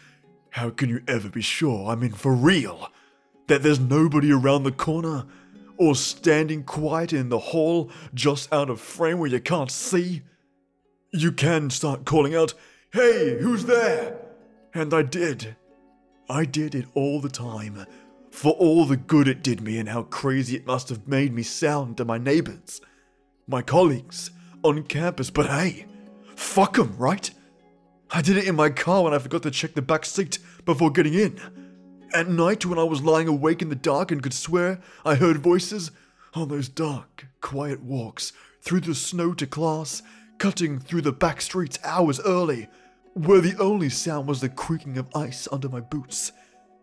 how 0.50 0.70
can 0.70 0.88
you 0.88 1.02
ever 1.06 1.28
be 1.28 1.42
sure 1.42 1.90
I 1.90 1.94
mean 1.94 2.12
for 2.12 2.32
real? 2.32 2.90
That 3.48 3.62
there's 3.62 3.80
nobody 3.80 4.32
around 4.32 4.62
the 4.62 4.72
corner? 4.72 5.26
Or 5.76 5.94
standing 5.96 6.62
quiet 6.62 7.12
in 7.12 7.28
the 7.28 7.38
hall 7.38 7.90
just 8.14 8.52
out 8.52 8.70
of 8.70 8.80
frame 8.80 9.18
where 9.18 9.28
you 9.28 9.40
can't 9.40 9.70
see? 9.70 10.22
You 11.10 11.32
can 11.32 11.68
start 11.68 12.04
calling 12.04 12.34
out, 12.34 12.54
hey, 12.92 13.38
who's 13.40 13.64
there? 13.64 14.16
And 14.72 14.94
I 14.94 15.02
did. 15.02 15.56
I 16.30 16.44
did 16.44 16.74
it 16.74 16.86
all 16.94 17.20
the 17.20 17.28
time. 17.28 17.86
For 18.34 18.50
all 18.54 18.84
the 18.84 18.96
good 18.96 19.28
it 19.28 19.44
did 19.44 19.60
me 19.60 19.78
and 19.78 19.88
how 19.88 20.02
crazy 20.02 20.56
it 20.56 20.66
must 20.66 20.88
have 20.88 21.06
made 21.06 21.32
me 21.32 21.44
sound 21.44 21.96
to 21.96 22.04
my 22.04 22.18
neighbors, 22.18 22.80
my 23.46 23.62
colleagues, 23.62 24.32
on 24.64 24.82
campus, 24.82 25.30
but 25.30 25.46
hey, 25.46 25.86
fuck 26.34 26.76
'em, 26.76 26.96
right? 26.98 27.30
I 28.10 28.22
did 28.22 28.36
it 28.36 28.48
in 28.48 28.56
my 28.56 28.70
car 28.70 29.04
when 29.04 29.14
I 29.14 29.20
forgot 29.20 29.44
to 29.44 29.52
check 29.52 29.74
the 29.74 29.82
back 29.82 30.04
seat 30.04 30.40
before 30.64 30.90
getting 30.90 31.14
in. 31.14 31.38
At 32.12 32.28
night 32.28 32.66
when 32.66 32.76
I 32.76 32.82
was 32.82 33.02
lying 33.02 33.28
awake 33.28 33.62
in 33.62 33.68
the 33.68 33.76
dark 33.76 34.10
and 34.10 34.20
could 34.20 34.34
swear 34.34 34.80
I 35.04 35.14
heard 35.14 35.38
voices 35.38 35.92
on 36.34 36.48
those 36.48 36.68
dark, 36.68 37.28
quiet 37.40 37.84
walks 37.84 38.32
through 38.62 38.80
the 38.80 38.96
snow 38.96 39.32
to 39.34 39.46
class, 39.46 40.02
cutting 40.38 40.80
through 40.80 41.02
the 41.02 41.12
back 41.12 41.40
streets 41.40 41.78
hours 41.84 42.18
early, 42.20 42.68
where 43.12 43.40
the 43.40 43.56
only 43.58 43.88
sound 43.88 44.26
was 44.26 44.40
the 44.40 44.48
creaking 44.48 44.98
of 44.98 45.06
ice 45.14 45.46
under 45.52 45.68
my 45.68 45.80
boots 45.80 46.32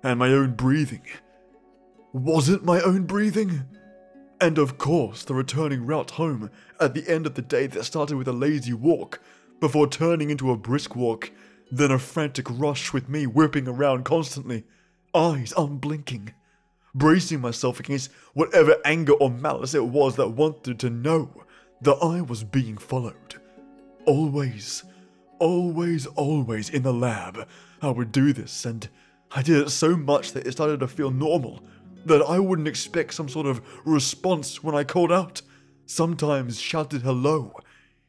and 0.02 0.18
my 0.18 0.30
own 0.30 0.54
breathing. 0.54 1.04
Was 2.14 2.50
it 2.50 2.66
my 2.66 2.82
own 2.82 3.04
breathing? 3.04 3.64
And 4.42 4.58
of 4.58 4.78
course, 4.78 5.24
the 5.24 5.34
returning 5.34 5.86
route 5.86 6.12
home 6.12 6.50
at 6.80 6.94
the 6.94 7.08
end 7.08 7.26
of 7.26 7.36
the 7.36 7.42
day 7.42 7.68
that 7.68 7.86
started 7.86 8.18
with 8.18 8.28
a 8.28 8.34
lazy 8.34 8.74
walk 8.74 9.22
before 9.62 9.88
turning 9.88 10.30
into 10.30 10.52
a 10.52 10.58
brisk 10.58 10.94
walk, 10.94 11.32
then 11.72 11.90
a 11.90 11.98
frantic 11.98 12.48
rush 12.50 12.92
with 12.92 13.08
me 13.08 13.28
whipping 13.28 13.66
around 13.66 14.04
constantly, 14.04 14.66
eyes 15.14 15.54
unblinking, 15.56 16.34
bracing 16.94 17.40
myself 17.40 17.80
against 17.80 18.12
whatever 18.34 18.76
anger 18.84 19.14
or 19.14 19.30
malice 19.30 19.74
it 19.74 19.86
was 19.86 20.18
that 20.18 20.30
wanted 20.30 20.80
to 20.80 20.90
know 20.90 21.46
that 21.82 21.98
I 22.02 22.20
was 22.20 22.44
being 22.44 22.78
followed. 22.78 23.36
Always, 24.06 24.84
always, 25.40 26.08
always 26.08 26.70
in 26.70 26.84
the 26.84 26.94
lab, 26.94 27.48
I 27.82 27.90
would 27.92 28.12
do 28.12 28.34
this, 28.34 28.66
and 28.66 28.90
I 29.32 29.44
did 29.44 29.62
it 29.62 29.70
so 29.70 29.96
much 29.96 30.34
that 30.34 30.46
it 30.46 30.52
started 30.52 30.82
to 30.82 30.88
feel 30.90 31.12
normal, 31.12 31.62
that 32.06 32.22
I 32.22 32.40
wouldn't 32.40 32.68
expect 32.68 33.14
some 33.14 33.30
sort 33.30 33.48
of 33.48 33.62
response 33.86 34.64
when 34.64 34.76
I 34.76 34.84
called 34.84 35.12
out, 35.12 35.42
sometimes 35.86 36.60
shouted 36.60 37.02
hello, 37.02 37.54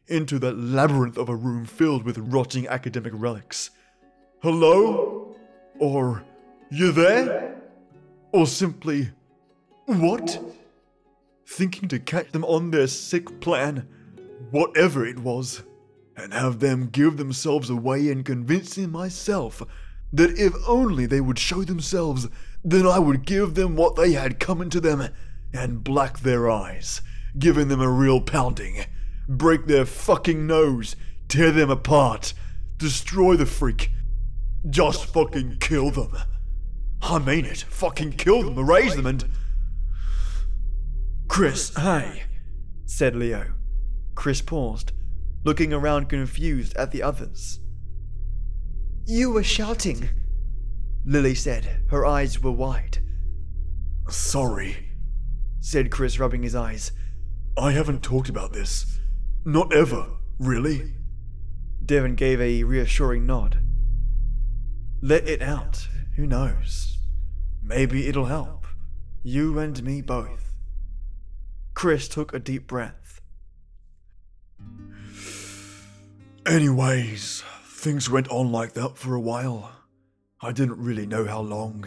into 0.07 0.39
that 0.41 0.59
labyrinth 0.59 1.17
of 1.17 1.29
a 1.29 1.37
room 1.37 1.65
filled 1.65 2.05
with 2.05 2.19
rotting 2.19 2.67
academic 2.69 3.13
relics. 3.15 3.71
Hello? 4.43 5.37
Or, 5.79 6.25
you 6.71 6.93
there? 6.93 7.57
Or 8.33 8.47
simply, 8.47 9.11
what? 9.87 10.41
Thinking 11.47 11.89
to 11.89 11.99
catch 11.99 12.33
them 12.33 12.45
on 12.45 12.71
their 12.71 12.87
sick 12.87 13.41
plan, 13.41 13.89
whatever 14.51 15.07
it 15.07 15.19
was, 15.19 15.63
and 16.17 16.33
have 16.33 16.61
them 16.61 16.89
give 16.89 17.17
themselves 17.17 17.71
away 17.71 18.09
in 18.09 18.25
convincing 18.25 18.91
myself 18.91 19.63
that 20.13 20.39
if 20.39 20.53
only 20.67 21.07
they 21.07 21.21
would 21.21 21.39
show 21.39 21.63
themselves, 21.63 22.29
then 22.65 22.87
I 22.87 22.99
would 22.99 23.27
give 23.27 23.55
them 23.55 23.77
what 23.77 23.97
they 23.97 24.13
had 24.13 24.41
coming 24.41 24.71
to 24.71 24.81
them 24.81 25.09
and 25.53 25.85
black 25.85 26.21
their 26.21 26.51
eyes, 26.51 27.03
giving 27.39 27.69
them 27.69 27.81
a 27.81 27.91
real 27.91 28.21
pounding 28.21 28.85
break 29.29 29.67
their 29.67 29.85
fucking 29.85 30.47
nose, 30.47 30.97
tear 31.29 31.51
them 31.51 31.71
apart, 31.71 32.35
destroy 32.77 33.37
the 33.37 33.47
freak. 33.47 33.91
Just 34.69 35.07
fucking 35.07 35.59
kill 35.61 35.91
them. 35.91 36.17
I 37.01 37.19
mean 37.19 37.45
it. 37.45 37.59
Fucking 37.69 38.13
kill 38.13 38.43
them, 38.43 38.59
erase 38.59 38.95
them, 38.95 39.07
and. 39.07 39.25
Chris, 41.29 41.75
hey, 41.75 42.25
said 42.85 43.17
Leo. 43.17 43.55
Chris 44.15 44.41
paused, 44.41 44.93
looking 45.45 45.73
around 45.73 46.09
confused 46.09 46.77
at 46.77 46.93
the 46.93 47.03
others. 47.03 47.59
You 49.07 49.33
were 49.33 49.43
shouting, 49.43 50.11
Lily 51.05 51.35
said. 51.35 51.83
Her 51.91 52.07
eyes 52.07 52.43
were 52.43 52.53
wide. 52.53 52.99
Sorry, 54.09 54.91
said 55.61 55.91
Chris, 55.91 56.19
rubbing 56.19 56.43
his 56.43 56.55
eyes. 56.55 56.93
I 57.57 57.73
haven't 57.73 58.03
talked 58.03 58.29
about 58.29 58.53
this. 58.53 58.99
Not 59.45 59.73
ever, 59.75 60.07
really? 60.39 60.95
Devon 61.85 62.15
gave 62.15 62.41
a 62.41 62.65
reassuring 62.65 63.27
nod. 63.27 63.63
Let 65.01 65.29
it 65.29 65.43
out. 65.43 65.89
Who 66.17 66.27
knows? 66.27 66.99
Maybe 67.63 68.07
it'll 68.07 68.27
help. 68.27 68.67
You 69.23 69.59
and 69.59 69.83
me 69.83 70.01
both. 70.01 70.57
Chris 71.75 72.09
took 72.09 72.33
a 72.33 72.39
deep 72.39 72.67
breath. 72.67 73.21
Anyways, 76.47 77.43
things 77.65 78.11
went 78.11 78.29
on 78.29 78.53
like 78.53 78.75
that 78.75 78.97
for 78.97 79.15
a 79.15 79.21
while. 79.21 79.71
I 80.45 80.51
didn't 80.51 80.83
really 80.83 81.07
know 81.07 81.25
how 81.25 81.41
long. 81.41 81.85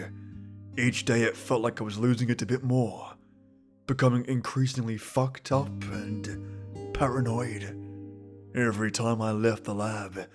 Each 0.77 1.03
day 1.03 1.23
it 1.23 1.35
felt 1.35 1.61
like 1.61 1.81
I 1.81 1.83
was 1.83 1.97
losing 1.97 2.29
it 2.29 2.41
a 2.41 2.45
bit 2.45 2.63
more, 2.63 3.11
becoming 3.85 4.23
increasingly 4.27 4.97
fucked 4.97 5.51
up 5.51 5.67
and 5.91 6.93
paranoid. 6.93 7.77
Every 8.55 8.91
time 8.91 9.21
I 9.21 9.31
left 9.33 9.65
the 9.65 9.75
lab 9.75 10.29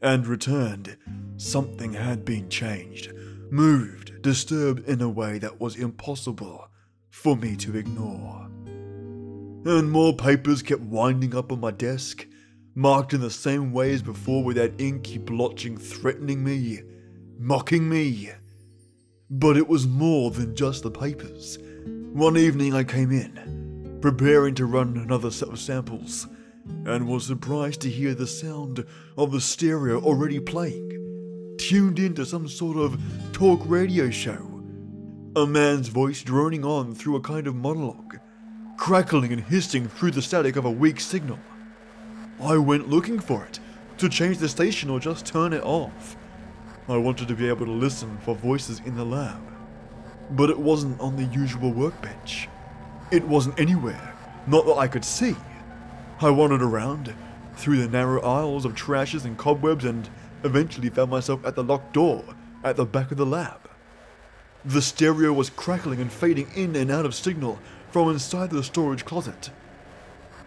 and 0.00 0.26
returned, 0.26 0.96
something 1.36 1.92
had 1.92 2.24
been 2.24 2.48
changed, 2.48 3.12
moved, 3.50 4.22
disturbed 4.22 4.88
in 4.88 5.02
a 5.02 5.08
way 5.10 5.38
that 5.38 5.60
was 5.60 5.76
impossible 5.76 6.70
for 7.10 7.36
me 7.36 7.54
to 7.56 7.76
ignore. 7.76 8.46
And 9.66 9.90
more 9.90 10.14
papers 10.16 10.62
kept 10.62 10.80
winding 10.80 11.36
up 11.36 11.52
on 11.52 11.60
my 11.60 11.72
desk, 11.72 12.26
marked 12.74 13.12
in 13.12 13.20
the 13.20 13.30
same 13.30 13.72
way 13.72 13.92
as 13.92 14.02
before 14.02 14.42
with 14.42 14.56
that 14.56 14.80
inky 14.80 15.18
blotching 15.18 15.76
threatening 15.76 16.42
me, 16.42 16.80
mocking 17.38 17.88
me. 17.88 18.30
But 19.30 19.56
it 19.56 19.68
was 19.68 19.86
more 19.86 20.30
than 20.30 20.56
just 20.56 20.82
the 20.82 20.90
papers. 20.90 21.58
One 22.12 22.36
evening 22.36 22.74
I 22.74 22.84
came 22.84 23.12
in, 23.12 23.98
preparing 24.00 24.54
to 24.56 24.66
run 24.66 24.96
another 24.96 25.30
set 25.30 25.48
of 25.48 25.58
samples, 25.60 26.26
and 26.84 27.06
was 27.06 27.26
surprised 27.26 27.80
to 27.82 27.90
hear 27.90 28.14
the 28.14 28.26
sound 28.26 28.84
of 29.16 29.30
the 29.30 29.40
stereo 29.40 30.00
already 30.00 30.40
playing, 30.40 31.56
tuned 31.58 31.98
into 31.98 32.26
some 32.26 32.48
sort 32.48 32.76
of 32.76 33.00
talk 33.32 33.60
radio 33.66 34.10
show. 34.10 34.62
A 35.36 35.46
man's 35.46 35.88
voice 35.88 36.22
droning 36.22 36.64
on 36.64 36.94
through 36.94 37.16
a 37.16 37.20
kind 37.20 37.46
of 37.46 37.54
monologue, 37.54 38.18
crackling 38.76 39.32
and 39.32 39.42
hissing 39.42 39.88
through 39.88 40.10
the 40.10 40.22
static 40.22 40.56
of 40.56 40.64
a 40.64 40.70
weak 40.70 40.98
signal. 40.98 41.38
I 42.40 42.56
went 42.56 42.88
looking 42.88 43.20
for 43.20 43.44
it, 43.44 43.60
to 43.98 44.08
change 44.08 44.38
the 44.38 44.48
station 44.48 44.90
or 44.90 44.98
just 44.98 45.26
turn 45.26 45.52
it 45.52 45.62
off. 45.62 46.16
I 46.90 46.96
wanted 46.96 47.28
to 47.28 47.34
be 47.34 47.48
able 47.48 47.66
to 47.66 47.72
listen 47.72 48.16
for 48.24 48.34
voices 48.34 48.80
in 48.86 48.96
the 48.96 49.04
lab, 49.04 49.42
but 50.30 50.48
it 50.48 50.58
wasn't 50.58 50.98
on 51.00 51.16
the 51.16 51.24
usual 51.24 51.70
workbench. 51.70 52.48
It 53.10 53.22
wasn't 53.24 53.60
anywhere, 53.60 54.14
not 54.46 54.64
that 54.64 54.78
I 54.78 54.88
could 54.88 55.04
see. 55.04 55.36
I 56.22 56.30
wandered 56.30 56.62
around, 56.62 57.14
through 57.56 57.76
the 57.76 57.88
narrow 57.88 58.22
aisles 58.22 58.64
of 58.64 58.74
trashes 58.74 59.26
and 59.26 59.36
cobwebs, 59.36 59.84
and 59.84 60.08
eventually 60.44 60.88
found 60.88 61.10
myself 61.10 61.44
at 61.44 61.54
the 61.56 61.62
locked 61.62 61.92
door 61.92 62.24
at 62.64 62.76
the 62.76 62.86
back 62.86 63.10
of 63.10 63.18
the 63.18 63.26
lab. 63.26 63.68
The 64.64 64.80
stereo 64.80 65.34
was 65.34 65.50
crackling 65.50 66.00
and 66.00 66.10
fading 66.10 66.50
in 66.56 66.74
and 66.74 66.90
out 66.90 67.04
of 67.04 67.14
signal 67.14 67.58
from 67.90 68.08
inside 68.08 68.48
the 68.48 68.62
storage 68.62 69.04
closet. 69.04 69.50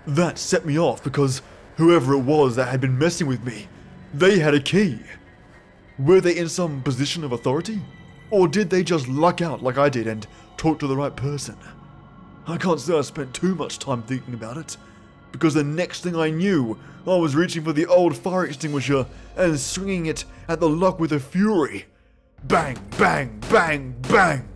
That 0.07 0.39
set 0.39 0.65
me 0.65 0.79
off 0.79 1.03
because 1.03 1.43
whoever 1.77 2.13
it 2.13 2.21
was 2.21 2.55
that 2.55 2.69
had 2.69 2.81
been 2.81 2.97
messing 2.97 3.27
with 3.27 3.43
me, 3.43 3.67
they 4.11 4.39
had 4.39 4.55
a 4.55 4.59
key. 4.59 5.01
Were 5.99 6.21
they 6.21 6.37
in 6.37 6.49
some 6.49 6.81
position 6.81 7.23
of 7.23 7.31
authority? 7.31 7.79
Or 8.29 8.47
did 8.47 8.69
they 8.69 8.83
just 8.83 9.07
luck 9.07 9.41
out 9.41 9.61
like 9.61 9.77
I 9.77 9.89
did 9.89 10.07
and 10.07 10.25
talk 10.57 10.79
to 10.79 10.87
the 10.87 10.95
right 10.95 11.15
person? 11.15 11.57
I 12.47 12.57
can't 12.57 12.79
say 12.79 12.97
I 12.97 13.01
spent 13.01 13.33
too 13.33 13.55
much 13.55 13.77
time 13.77 14.01
thinking 14.03 14.33
about 14.33 14.57
it, 14.57 14.77
because 15.31 15.53
the 15.53 15.63
next 15.63 16.01
thing 16.01 16.15
I 16.15 16.29
knew, 16.29 16.79
I 17.05 17.15
was 17.15 17.35
reaching 17.35 17.63
for 17.63 17.73
the 17.73 17.85
old 17.85 18.15
fire 18.15 18.45
extinguisher 18.45 19.05
and 19.35 19.59
swinging 19.59 20.07
it 20.07 20.25
at 20.47 20.59
the 20.59 20.69
lock 20.69 20.99
with 20.99 21.11
a 21.11 21.19
fury. 21.19 21.85
Bang, 22.43 22.77
bang, 22.97 23.39
bang, 23.49 23.95
bang! 24.01 24.49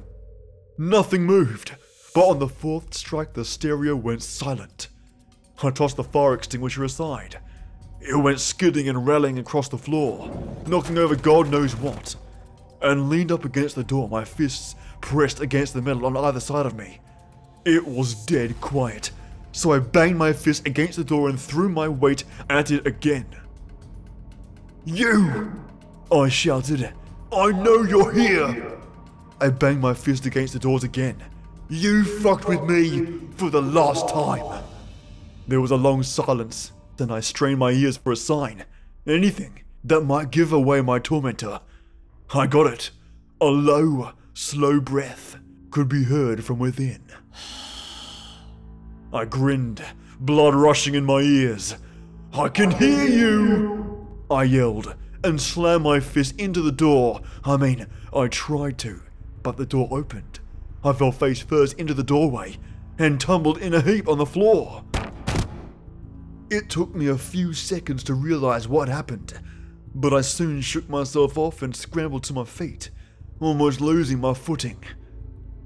Nothing 0.77 1.23
moved, 1.23 1.75
but 2.13 2.27
on 2.27 2.39
the 2.39 2.47
fourth 2.47 2.93
strike, 2.93 3.33
the 3.33 3.45
stereo 3.45 3.95
went 3.95 4.23
silent. 4.23 4.87
I 5.61 5.69
tossed 5.69 5.97
the 5.97 6.03
fire 6.03 6.33
extinguisher 6.33 6.83
aside. 6.83 7.39
It 8.01 8.15
went 8.15 8.39
skidding 8.39 8.87
and 8.89 9.07
rattling 9.07 9.39
across 9.39 9.67
the 9.67 9.77
floor, 9.77 10.29
knocking 10.67 10.97
over 10.97 11.15
God 11.15 11.49
knows 11.49 11.75
what, 11.75 12.15
and 12.81 13.09
leaned 13.09 13.31
up 13.31 13.45
against 13.45 13.75
the 13.75 13.83
door, 13.83 14.07
my 14.07 14.23
fists 14.23 14.75
pressed 15.01 15.39
against 15.39 15.73
the 15.73 15.81
metal 15.81 16.05
on 16.05 16.17
either 16.17 16.39
side 16.39 16.65
of 16.65 16.75
me. 16.75 16.99
It 17.65 17.87
was 17.87 18.13
dead 18.13 18.59
quiet, 18.61 19.11
so 19.51 19.71
I 19.71 19.79
banged 19.79 20.17
my 20.17 20.33
fist 20.33 20.67
against 20.67 20.97
the 20.97 21.03
door 21.03 21.29
and 21.29 21.39
threw 21.39 21.69
my 21.69 21.87
weight 21.87 22.23
at 22.49 22.71
it 22.71 22.85
again. 22.85 23.25
You! 24.83 25.51
I 26.11 26.29
shouted. 26.29 26.93
I 27.31 27.51
know 27.51 27.81
you're 27.83 28.13
here! 28.13 28.77
I 29.41 29.49
banged 29.49 29.81
my 29.81 29.93
fist 29.93 30.25
against 30.25 30.53
the 30.53 30.59
doors 30.59 30.83
again. 30.83 31.23
You 31.69 32.03
fucked 32.03 32.47
with 32.47 32.61
me 32.63 33.19
for 33.37 33.49
the 33.49 33.61
last 33.61 34.07
time. 34.09 34.63
There 35.47 35.59
was 35.59 35.71
a 35.71 35.75
long 35.75 36.03
silence, 36.03 36.71
then 36.97 37.11
I 37.11 37.19
strained 37.19 37.59
my 37.59 37.71
ears 37.71 37.97
for 37.97 38.11
a 38.11 38.15
sign. 38.15 38.65
Anything 39.07 39.61
that 39.83 40.01
might 40.01 40.31
give 40.31 40.51
away 40.51 40.81
my 40.81 40.99
tormentor. 40.99 41.61
I 42.33 42.47
got 42.47 42.67
it. 42.67 42.91
A 43.39 43.45
low, 43.45 44.13
slow 44.33 44.79
breath 44.79 45.37
could 45.71 45.87
be 45.87 46.05
heard 46.05 46.43
from 46.43 46.59
within. 46.59 47.03
I 49.13 49.25
grinned, 49.25 49.83
blood 50.19 50.55
rushing 50.55 50.95
in 50.95 51.05
my 51.05 51.19
ears. 51.19 51.75
I 52.33 52.49
can 52.49 52.71
hear 52.71 53.05
you! 53.05 54.07
I 54.29 54.43
yelled 54.43 54.95
and 55.23 55.39
slammed 55.39 55.83
my 55.83 55.99
fist 55.99 56.39
into 56.39 56.61
the 56.61 56.71
door. 56.71 57.21
I 57.43 57.57
mean, 57.57 57.87
I 58.13 58.27
tried 58.27 58.77
to, 58.79 59.01
but 59.43 59.57
the 59.57 59.65
door 59.65 59.87
opened. 59.91 60.39
I 60.83 60.93
fell 60.93 61.11
face 61.11 61.41
first 61.41 61.79
into 61.79 61.93
the 61.93 62.03
doorway 62.03 62.57
and 62.97 63.19
tumbled 63.19 63.57
in 63.57 63.73
a 63.73 63.81
heap 63.81 64.07
on 64.07 64.17
the 64.17 64.25
floor. 64.25 64.83
It 66.51 66.69
took 66.69 66.93
me 66.93 67.07
a 67.07 67.17
few 67.17 67.53
seconds 67.53 68.03
to 68.03 68.13
realize 68.13 68.67
what 68.67 68.87
happened, 68.87 69.33
but 69.95 70.13
I 70.13 70.21
soon 70.21 70.61
shook 70.61 70.87
myself 70.87 71.39
off 71.39 71.63
and 71.63 71.75
scrambled 71.75 72.23
to 72.25 72.33
my 72.33 72.43
feet, 72.43 72.91
almost 73.39 73.81
losing 73.81 74.19
my 74.19 74.35
footing. 74.35 74.83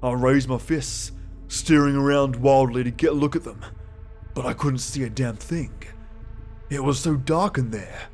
I 0.02 0.12
raised 0.12 0.48
my 0.48 0.56
fists, 0.56 1.12
staring 1.48 1.96
around 1.96 2.36
wildly 2.36 2.82
to 2.84 2.90
get 2.90 3.10
a 3.10 3.14
look 3.14 3.36
at 3.36 3.44
them, 3.44 3.62
but 4.34 4.46
I 4.46 4.54
couldn't 4.54 4.78
see 4.78 5.02
a 5.02 5.10
damn 5.10 5.36
thing. 5.36 5.82
It 6.70 6.82
was 6.82 6.98
so 6.98 7.14
dark 7.14 7.58
in 7.58 7.70
there. 7.70 8.08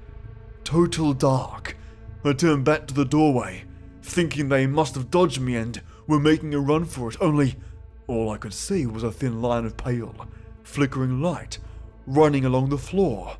Total 0.64 1.12
dark. 1.12 1.76
I 2.24 2.32
turned 2.32 2.64
back 2.64 2.88
to 2.88 2.94
the 2.94 3.04
doorway, 3.04 3.62
thinking 4.02 4.48
they 4.48 4.66
must 4.66 4.96
have 4.96 5.12
dodged 5.12 5.40
me 5.40 5.54
and 5.54 5.80
were 6.08 6.18
making 6.18 6.52
a 6.52 6.58
run 6.58 6.84
for 6.84 7.10
it, 7.10 7.16
only 7.20 7.54
all 8.08 8.30
I 8.30 8.38
could 8.38 8.54
see 8.54 8.86
was 8.86 9.04
a 9.04 9.12
thin 9.12 9.40
line 9.40 9.64
of 9.64 9.76
pale, 9.76 10.26
flickering 10.64 11.22
light 11.22 11.60
running 12.06 12.44
along 12.44 12.70
the 12.70 12.78
floor. 12.78 13.36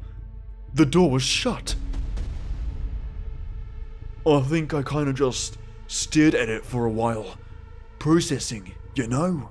The 0.74 0.86
door 0.86 1.10
was 1.10 1.22
shut. 1.22 1.74
I 4.26 4.40
think 4.40 4.74
I 4.74 4.82
kind 4.82 5.08
of 5.08 5.14
just 5.14 5.56
stared 5.86 6.34
at 6.34 6.48
it 6.48 6.64
for 6.64 6.84
a 6.84 6.90
while, 6.90 7.38
processing, 7.98 8.74
you 8.94 9.06
know. 9.06 9.50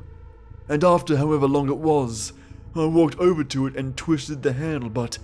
And 0.68 0.84
after 0.84 1.16
however 1.18 1.48
long 1.48 1.70
it 1.70 1.78
was, 1.78 2.34
I 2.76 2.86
walked 2.86 3.18
over 3.20 3.44
to 3.44 3.68
it 3.68 3.78
and 3.78 3.96
twisted 3.96 4.44
the 4.44 4.54
handle, 4.54 4.90
but 4.90 5.18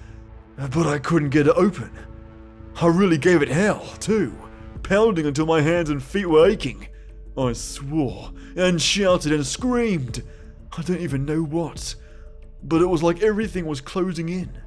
but 0.56 0.88
I 0.88 1.00
couldn't 1.00 1.30
get 1.30 1.48
it 1.48 1.56
open. 1.56 1.92
I 2.82 2.88
really 2.88 3.18
gave 3.18 3.42
it 3.42 3.50
hell, 3.50 3.86
too, 4.00 4.34
pounding 4.84 5.26
until 5.26 5.46
my 5.46 5.62
hands 5.62 5.90
and 5.90 6.02
feet 6.02 6.28
were 6.28 6.48
aching. 6.48 6.88
I 7.38 7.54
swore 7.54 8.32
and 8.56 8.82
shouted 8.82 9.32
and 9.32 9.46
screamed. 9.46 10.24
I 10.78 10.82
don't 10.82 11.02
even 11.02 11.26
know 11.26 11.42
what 11.42 11.96
but 12.64 12.82
it 12.82 12.88
was 12.88 13.04
like 13.04 13.22
everything 13.22 13.66
was 13.66 13.82
closing 13.82 14.30
in. 14.30 14.58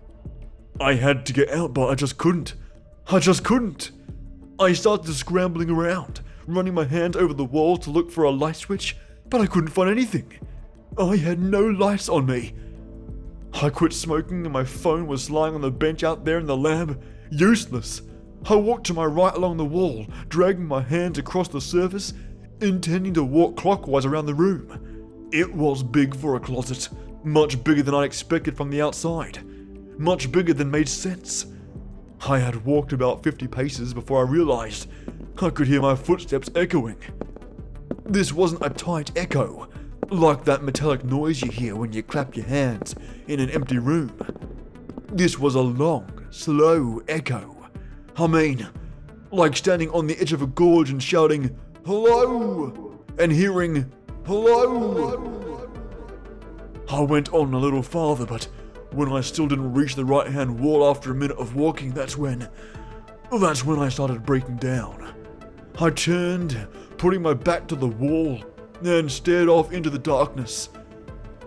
I 0.80 0.94
had 0.94 1.24
to 1.26 1.32
get 1.32 1.50
out, 1.50 1.72
but 1.72 1.88
I 1.88 1.94
just 1.94 2.18
couldn't. 2.18 2.54
I 3.06 3.18
just 3.18 3.44
couldn't. 3.44 3.90
I 4.58 4.72
started 4.72 5.12
scrambling 5.12 5.70
around, 5.70 6.20
running 6.46 6.74
my 6.74 6.84
hand 6.84 7.16
over 7.16 7.34
the 7.34 7.44
wall 7.44 7.76
to 7.78 7.90
look 7.90 8.10
for 8.10 8.24
a 8.24 8.30
light 8.30 8.56
switch, 8.56 8.96
but 9.28 9.40
I 9.40 9.46
couldn't 9.46 9.70
find 9.70 9.90
anything. 9.90 10.32
I 10.98 11.16
had 11.16 11.40
no 11.40 11.66
lights 11.66 12.08
on 12.08 12.26
me. 12.26 12.54
I 13.52 13.70
quit 13.70 13.92
smoking 13.92 14.44
and 14.44 14.52
my 14.52 14.64
phone 14.64 15.06
was 15.06 15.30
lying 15.30 15.54
on 15.54 15.60
the 15.60 15.70
bench 15.70 16.02
out 16.02 16.24
there 16.24 16.38
in 16.38 16.46
the 16.46 16.56
lab, 16.56 17.02
useless. 17.30 18.02
I 18.48 18.56
walked 18.56 18.86
to 18.88 18.94
my 18.94 19.04
right 19.04 19.34
along 19.34 19.56
the 19.56 19.64
wall, 19.64 20.06
dragging 20.28 20.66
my 20.66 20.82
hands 20.82 21.18
across 21.18 21.48
the 21.48 21.60
surface, 21.60 22.12
intending 22.60 23.14
to 23.14 23.24
walk 23.24 23.56
clockwise 23.56 24.04
around 24.04 24.26
the 24.26 24.34
room. 24.34 25.28
It 25.32 25.52
was 25.52 25.82
big 25.82 26.14
for 26.14 26.36
a 26.36 26.40
closet, 26.40 26.88
much 27.24 27.62
bigger 27.64 27.82
than 27.82 27.94
I 27.94 28.04
expected 28.04 28.56
from 28.56 28.70
the 28.70 28.82
outside. 28.82 29.42
Much 29.98 30.30
bigger 30.30 30.52
than 30.52 30.70
made 30.70 30.88
sense. 30.88 31.46
I 32.26 32.38
had 32.38 32.64
walked 32.64 32.92
about 32.92 33.22
50 33.22 33.46
paces 33.48 33.94
before 33.94 34.18
I 34.26 34.30
realized 34.30 34.88
I 35.40 35.50
could 35.50 35.66
hear 35.66 35.82
my 35.82 35.94
footsteps 35.94 36.50
echoing. 36.54 36.96
This 38.04 38.32
wasn't 38.32 38.64
a 38.64 38.70
tight 38.70 39.16
echo, 39.16 39.68
like 40.10 40.44
that 40.44 40.62
metallic 40.62 41.04
noise 41.04 41.42
you 41.42 41.50
hear 41.50 41.76
when 41.76 41.92
you 41.92 42.02
clap 42.02 42.36
your 42.36 42.46
hands 42.46 42.94
in 43.28 43.40
an 43.40 43.50
empty 43.50 43.78
room. 43.78 44.12
This 45.08 45.38
was 45.38 45.54
a 45.54 45.60
long, 45.60 46.26
slow 46.30 47.02
echo. 47.08 47.68
I 48.16 48.26
mean, 48.26 48.66
like 49.30 49.56
standing 49.56 49.90
on 49.90 50.06
the 50.06 50.18
edge 50.18 50.32
of 50.32 50.42
a 50.42 50.46
gorge 50.46 50.90
and 50.90 51.02
shouting, 51.02 51.56
Hello! 51.84 52.98
and 53.18 53.32
hearing, 53.32 53.90
Hello! 54.24 55.43
I 56.88 57.00
went 57.00 57.32
on 57.32 57.54
a 57.54 57.58
little 57.58 57.82
farther, 57.82 58.26
but 58.26 58.44
when 58.92 59.10
I 59.10 59.20
still 59.20 59.48
didn't 59.48 59.72
reach 59.72 59.96
the 59.96 60.04
right 60.04 60.26
hand 60.30 60.60
wall 60.60 60.88
after 60.88 61.10
a 61.10 61.14
minute 61.14 61.38
of 61.38 61.56
walking, 61.56 61.92
that's 61.92 62.16
when. 62.16 62.48
That's 63.40 63.64
when 63.64 63.78
I 63.78 63.88
started 63.88 64.24
breaking 64.24 64.56
down. 64.56 65.14
I 65.80 65.90
turned, 65.90 66.68
putting 66.98 67.22
my 67.22 67.34
back 67.34 67.66
to 67.68 67.74
the 67.74 67.88
wall, 67.88 68.40
and 68.84 69.10
stared 69.10 69.48
off 69.48 69.72
into 69.72 69.90
the 69.90 69.98
darkness. 69.98 70.68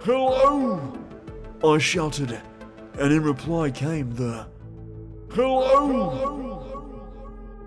Hello! 0.01 0.93
I 1.63 1.77
shouted, 1.77 2.39
and 2.99 3.13
in 3.13 3.23
reply 3.23 3.71
came 3.71 4.11
the. 4.11 4.47
Hello! 5.31 7.07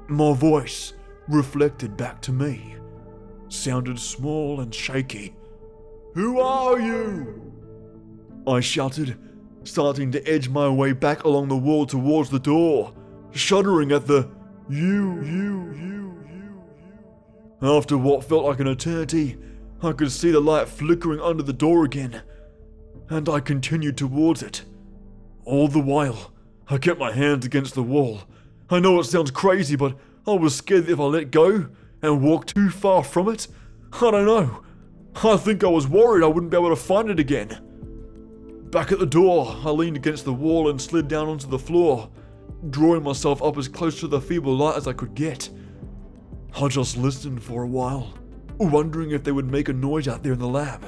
My 0.09 0.35
voice, 0.35 0.93
reflected 1.29 1.97
back 1.97 2.21
to 2.23 2.33
me, 2.33 2.75
sounded 3.49 3.99
small 3.99 4.61
and 4.61 4.75
shaky. 4.75 5.35
Who 6.15 6.41
are 6.41 6.81
you? 6.81 7.50
I 8.47 8.61
shouted, 8.61 9.19
starting 9.65 10.13
to 10.13 10.27
edge 10.29 10.49
my 10.49 10.69
way 10.69 10.93
back 10.93 11.25
along 11.25 11.49
the 11.49 11.57
wall 11.57 11.87
towards 11.87 12.31
the 12.31 12.39
door, 12.39 12.95
shuddering 13.33 13.93
at 13.93 14.07
the 14.07 14.29
you, 14.69 15.21
you, 15.23 15.73
you, 15.75 16.15
you, 16.29 16.65
you. 17.61 17.77
After 17.77 17.99
what 17.99 18.25
felt 18.25 18.45
like 18.45 18.61
an 18.61 18.69
eternity, 18.69 19.37
I 19.83 19.93
could 19.93 20.13
see 20.13 20.31
the 20.31 20.41
light 20.41 20.69
flickering 20.69 21.21
under 21.21 21.43
the 21.43 21.53
door 21.53 21.85
again, 21.85 22.23
and 23.09 23.29
I 23.29 23.41
continued 23.41 23.99
towards 23.99 24.43
it. 24.43 24.65
All 25.45 25.69
the 25.69 25.81
while, 25.81 26.33
I 26.69 26.79
kept 26.79 27.01
my 27.01 27.13
hands 27.13 27.45
against 27.45 27.75
the 27.75 27.83
wall. 27.83 28.23
I 28.71 28.79
know 28.79 29.01
it 29.01 29.05
sounds 29.05 29.31
crazy, 29.33 29.75
but 29.75 29.97
I 30.27 30.33
was 30.33 30.55
scared 30.55 30.87
that 30.87 30.93
if 30.93 31.01
I 31.01 31.05
let 31.05 31.31
go 31.33 31.69
and 32.03 32.23
walked 32.23 32.55
too 32.55 32.71
far 32.71 33.03
from 33.03 33.29
it, 33.29 33.49
I 33.93 34.11
don't 34.11 34.27
know. 34.27 34.63
I 35.17 35.37
think 35.37 35.65
I 35.65 35.69
was 35.69 35.89
worried 35.89 36.23
I 36.23 36.29
wouldn't 36.29 36.53
be 36.53 36.57
able 36.57 36.69
to 36.69 36.77
find 36.77 37.11
it 37.11 37.19
again. 37.19 37.59
Back 38.71 38.93
at 38.93 39.01
the 39.01 39.07
door, 39.07 39.57
I 39.65 39.71
leaned 39.71 39.97
against 39.97 40.25
the 40.25 40.33
wall 40.33 40.71
and 40.71 40.81
slid 40.81 41.09
down 41.09 41.29
onto 41.29 41.49
the 41.49 41.59
floor, 41.59 42.09
drawing 42.71 43.03
myself 43.03 43.43
up 43.43 43.59
as 43.59 43.67
close 43.67 43.99
to 43.99 44.07
the 44.07 44.21
feeble 44.21 44.57
light 44.57 44.77
as 44.77 44.87
I 44.87 44.93
could 44.93 45.17
get. 45.17 45.51
I 46.55 46.69
just 46.69 46.97
listened 46.97 47.43
for 47.43 47.65
a 47.65 47.67
while, 47.67 48.15
wondering 48.59 49.11
if 49.11 49.25
they 49.25 49.33
would 49.33 49.51
make 49.51 49.69
a 49.69 49.73
noise 49.73 50.07
out 50.07 50.23
there 50.23 50.35
in 50.35 50.39
the 50.39 50.47
lab. 50.47 50.85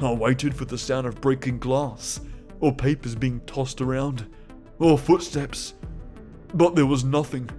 I 0.00 0.12
waited 0.12 0.54
for 0.56 0.64
the 0.64 0.78
sound 0.78 1.06
of 1.06 1.20
breaking 1.20 1.58
glass, 1.58 2.22
or 2.60 2.74
papers 2.74 3.14
being 3.14 3.40
tossed 3.40 3.82
around, 3.82 4.26
or 4.78 4.96
footsteps. 4.96 5.74
But 6.54 6.74
there 6.74 6.86
was 6.86 7.04
nothing. 7.04 7.50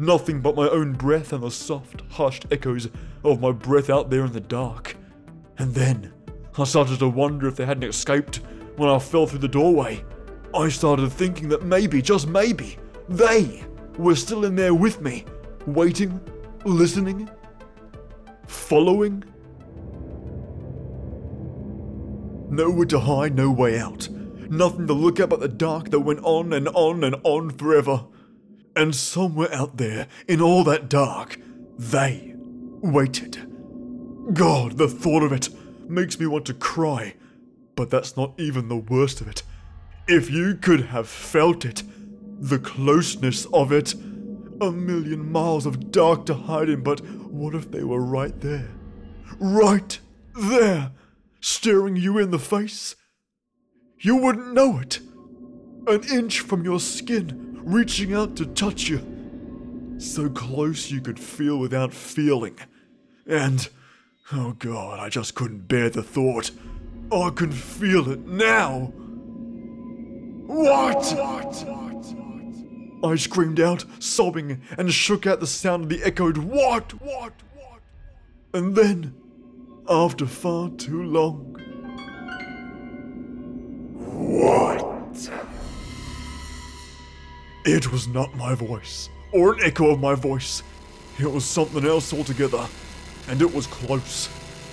Nothing 0.00 0.40
but 0.40 0.56
my 0.56 0.68
own 0.68 0.94
breath 0.94 1.32
and 1.32 1.44
the 1.44 1.52
soft, 1.52 2.02
hushed 2.10 2.46
echoes 2.50 2.88
of 3.22 3.40
my 3.40 3.52
breath 3.52 3.90
out 3.90 4.10
there 4.10 4.24
in 4.24 4.32
the 4.32 4.40
dark. 4.40 4.96
And 5.58 5.72
then 5.72 6.12
I 6.58 6.64
started 6.64 6.98
to 6.98 7.08
wonder 7.08 7.46
if 7.46 7.54
they 7.54 7.66
hadn't 7.66 7.88
escaped 7.88 8.40
when 8.76 8.88
I 8.88 8.98
fell 8.98 9.26
through 9.26 9.40
the 9.40 9.48
doorway. 9.48 10.04
I 10.54 10.68
started 10.68 11.10
thinking 11.10 11.48
that 11.48 11.64
maybe, 11.64 12.02
just 12.02 12.28
maybe, 12.28 12.76
they 13.08 13.64
were 13.96 14.16
still 14.16 14.44
in 14.44 14.54
there 14.54 14.74
with 14.74 15.00
me, 15.00 15.24
waiting, 15.66 16.20
listening, 16.64 17.30
following. 18.46 19.24
Nowhere 22.50 22.86
to 22.86 23.00
hide, 23.00 23.34
no 23.34 23.50
way 23.50 23.78
out. 23.78 24.08
Nothing 24.50 24.86
to 24.86 24.92
look 24.92 25.18
at 25.20 25.30
but 25.30 25.40
the 25.40 25.48
dark 25.48 25.90
that 25.90 26.00
went 26.00 26.20
on 26.22 26.52
and 26.52 26.68
on 26.68 27.02
and 27.04 27.16
on 27.24 27.50
forever. 27.50 28.04
And 28.76 28.94
somewhere 28.94 29.52
out 29.52 29.78
there, 29.78 30.06
in 30.28 30.40
all 30.42 30.64
that 30.64 30.88
dark, 30.88 31.38
they 31.78 32.34
waited. 32.36 33.48
God, 34.34 34.76
the 34.76 34.88
thought 34.88 35.22
of 35.22 35.32
it 35.32 35.48
makes 35.88 36.20
me 36.20 36.26
want 36.26 36.44
to 36.46 36.54
cry 36.54 37.14
but 37.74 37.90
that's 37.90 38.16
not 38.16 38.38
even 38.38 38.68
the 38.68 38.76
worst 38.76 39.20
of 39.20 39.28
it. 39.28 39.42
If 40.08 40.30
you 40.30 40.54
could 40.54 40.86
have 40.86 41.08
felt 41.08 41.64
it, 41.64 41.82
the 42.38 42.58
closeness 42.58 43.46
of 43.46 43.72
it, 43.72 43.94
a 44.60 44.70
million 44.70 45.30
miles 45.30 45.66
of 45.66 45.90
dark 45.90 46.26
to 46.26 46.34
hide 46.34 46.68
in, 46.68 46.82
but 46.82 47.00
what 47.30 47.54
if 47.54 47.70
they 47.70 47.84
were 47.84 48.02
right 48.02 48.40
there? 48.40 48.70
right 49.42 49.98
there, 50.34 50.92
staring 51.40 51.96
you 51.96 52.18
in 52.18 52.30
the 52.30 52.38
face. 52.38 52.94
You 53.98 54.16
wouldn't 54.16 54.54
know 54.54 54.78
it. 54.78 55.00
An 55.86 56.02
inch 56.04 56.40
from 56.40 56.64
your 56.64 56.80
skin, 56.80 57.60
reaching 57.62 58.14
out 58.14 58.36
to 58.36 58.46
touch 58.46 58.88
you. 58.88 59.96
So 59.98 60.28
close 60.28 60.90
you 60.90 61.00
could 61.00 61.18
feel 61.18 61.58
without 61.58 61.92
feeling. 61.92 62.56
And, 63.26 63.68
oh 64.32 64.52
god, 64.58 65.00
I 65.00 65.08
just 65.08 65.34
couldn't 65.34 65.68
bear 65.68 65.90
the 65.90 66.02
thought. 66.02 66.50
I 67.12 67.28
can 67.30 67.52
feel 67.52 68.10
it 68.10 68.26
now. 68.26 68.90
What? 70.46 71.04
I 73.04 73.16
screamed 73.16 73.60
out, 73.60 73.84
sobbing, 73.98 74.62
and 74.78 74.90
shook 74.92 75.26
out 75.26 75.40
the 75.40 75.46
sound 75.46 75.84
of 75.84 75.88
the 75.90 76.02
echoed 76.02 76.38
what, 76.38 76.92
what, 77.02 77.34
what. 77.54 77.80
And 78.54 78.74
then, 78.74 79.14
after 79.88 80.24
far 80.24 80.70
too 80.70 81.02
long, 81.02 81.54
what? 84.06 85.30
It 87.66 87.92
was 87.92 88.08
not 88.08 88.34
my 88.36 88.54
voice, 88.54 89.10
or 89.32 89.54
an 89.54 89.60
echo 89.64 89.90
of 89.90 90.00
my 90.00 90.14
voice. 90.14 90.62
It 91.18 91.30
was 91.30 91.44
something 91.44 91.84
else 91.84 92.14
altogether, 92.14 92.66
and 93.28 93.42
it 93.42 93.52
was 93.52 93.66
close. 93.66 94.30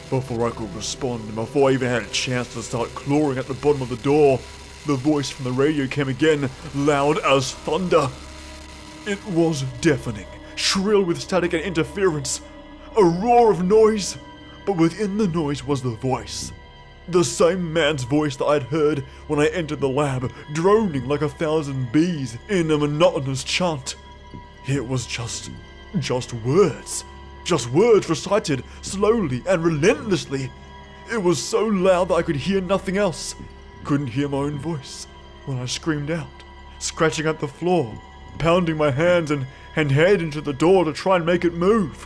Before 0.10 0.48
I 0.48 0.52
could 0.52 0.74
respond, 0.74 1.26
and 1.26 1.36
before 1.36 1.70
I 1.70 1.74
even 1.74 1.88
had 1.88 2.02
a 2.02 2.08
chance 2.08 2.52
to 2.54 2.64
start 2.64 2.90
clawing 2.96 3.38
at 3.38 3.46
the 3.46 3.54
bottom 3.54 3.84
of 3.84 3.90
the 3.90 3.98
door, 3.98 4.40
the 4.88 4.96
voice 4.96 5.30
from 5.30 5.46
the 5.46 5.52
radio 5.52 5.86
came 5.86 6.10
again, 6.10 6.50
loud 6.74 7.20
as 7.20 7.54
thunder. 7.54 8.10
It 9.06 9.24
was 9.28 9.62
deafening, 9.82 10.26
shrill 10.56 11.04
with 11.04 11.22
static 11.22 11.54
and 11.54 11.62
interference. 11.62 12.42
A 12.98 13.04
roar 13.04 13.52
of 13.52 13.64
noise, 13.64 14.18
but 14.66 14.78
within 14.78 15.18
the 15.18 15.28
noise 15.28 15.64
was 15.64 15.84
the 15.84 15.92
voice. 15.92 16.52
The 17.10 17.24
same 17.24 17.72
man's 17.72 18.04
voice 18.04 18.36
that 18.38 18.46
I'd 18.46 18.64
heard 18.64 19.00
when 19.28 19.40
I 19.40 19.48
entered 19.48 19.80
the 19.80 19.90
lab, 19.90 20.32
droning 20.54 21.08
like 21.08 21.22
a 21.22 21.30
thousand 21.30 21.92
bees 21.92 22.36
in 22.50 22.72
a 22.72 22.78
monotonous 22.80 23.44
chant. 23.44 23.96
It 24.68 24.88
was 24.88 25.06
just. 25.06 25.52
just 26.00 26.34
words. 26.34 27.04
Just 27.44 27.72
words 27.72 28.10
recited 28.10 28.64
slowly 28.82 29.42
and 29.48 29.64
relentlessly. 29.64 30.52
It 31.12 31.22
was 31.22 31.42
so 31.42 31.66
loud 31.66 32.10
that 32.10 32.16
I 32.16 32.22
could 32.22 32.36
hear 32.36 32.62
nothing 32.62 32.98
else. 32.98 33.36
Couldn't 33.84 34.08
hear 34.08 34.30
my 34.30 34.38
own 34.38 34.60
voice 34.60 35.08
when 35.46 35.58
I 35.58 35.66
screamed 35.66 36.12
out, 36.12 36.28
scratching 36.80 37.26
at 37.26 37.40
the 37.40 37.48
floor, 37.48 37.92
pounding 38.38 38.78
my 38.78 38.92
hands 38.92 39.32
and, 39.32 39.48
and 39.76 39.92
head 39.92 40.22
into 40.22 40.42
the 40.42 40.54
door 40.54 40.86
to 40.86 40.94
try 40.94 41.16
and 41.16 41.26
make 41.26 41.46
it 41.46 41.54
move. 41.54 42.06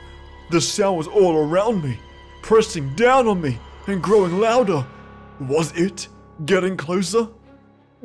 The 0.50 0.62
sound 0.62 0.98
was 0.98 1.08
all 1.08 1.36
around 1.36 1.84
me, 1.84 1.98
pressing 2.42 2.96
down 2.96 3.28
on 3.28 3.42
me 3.42 3.60
and 3.88 4.02
growing 4.02 4.40
louder. 4.40 4.86
Was 5.40 5.76
it 5.76 6.08
getting 6.46 6.78
closer? 6.78 7.28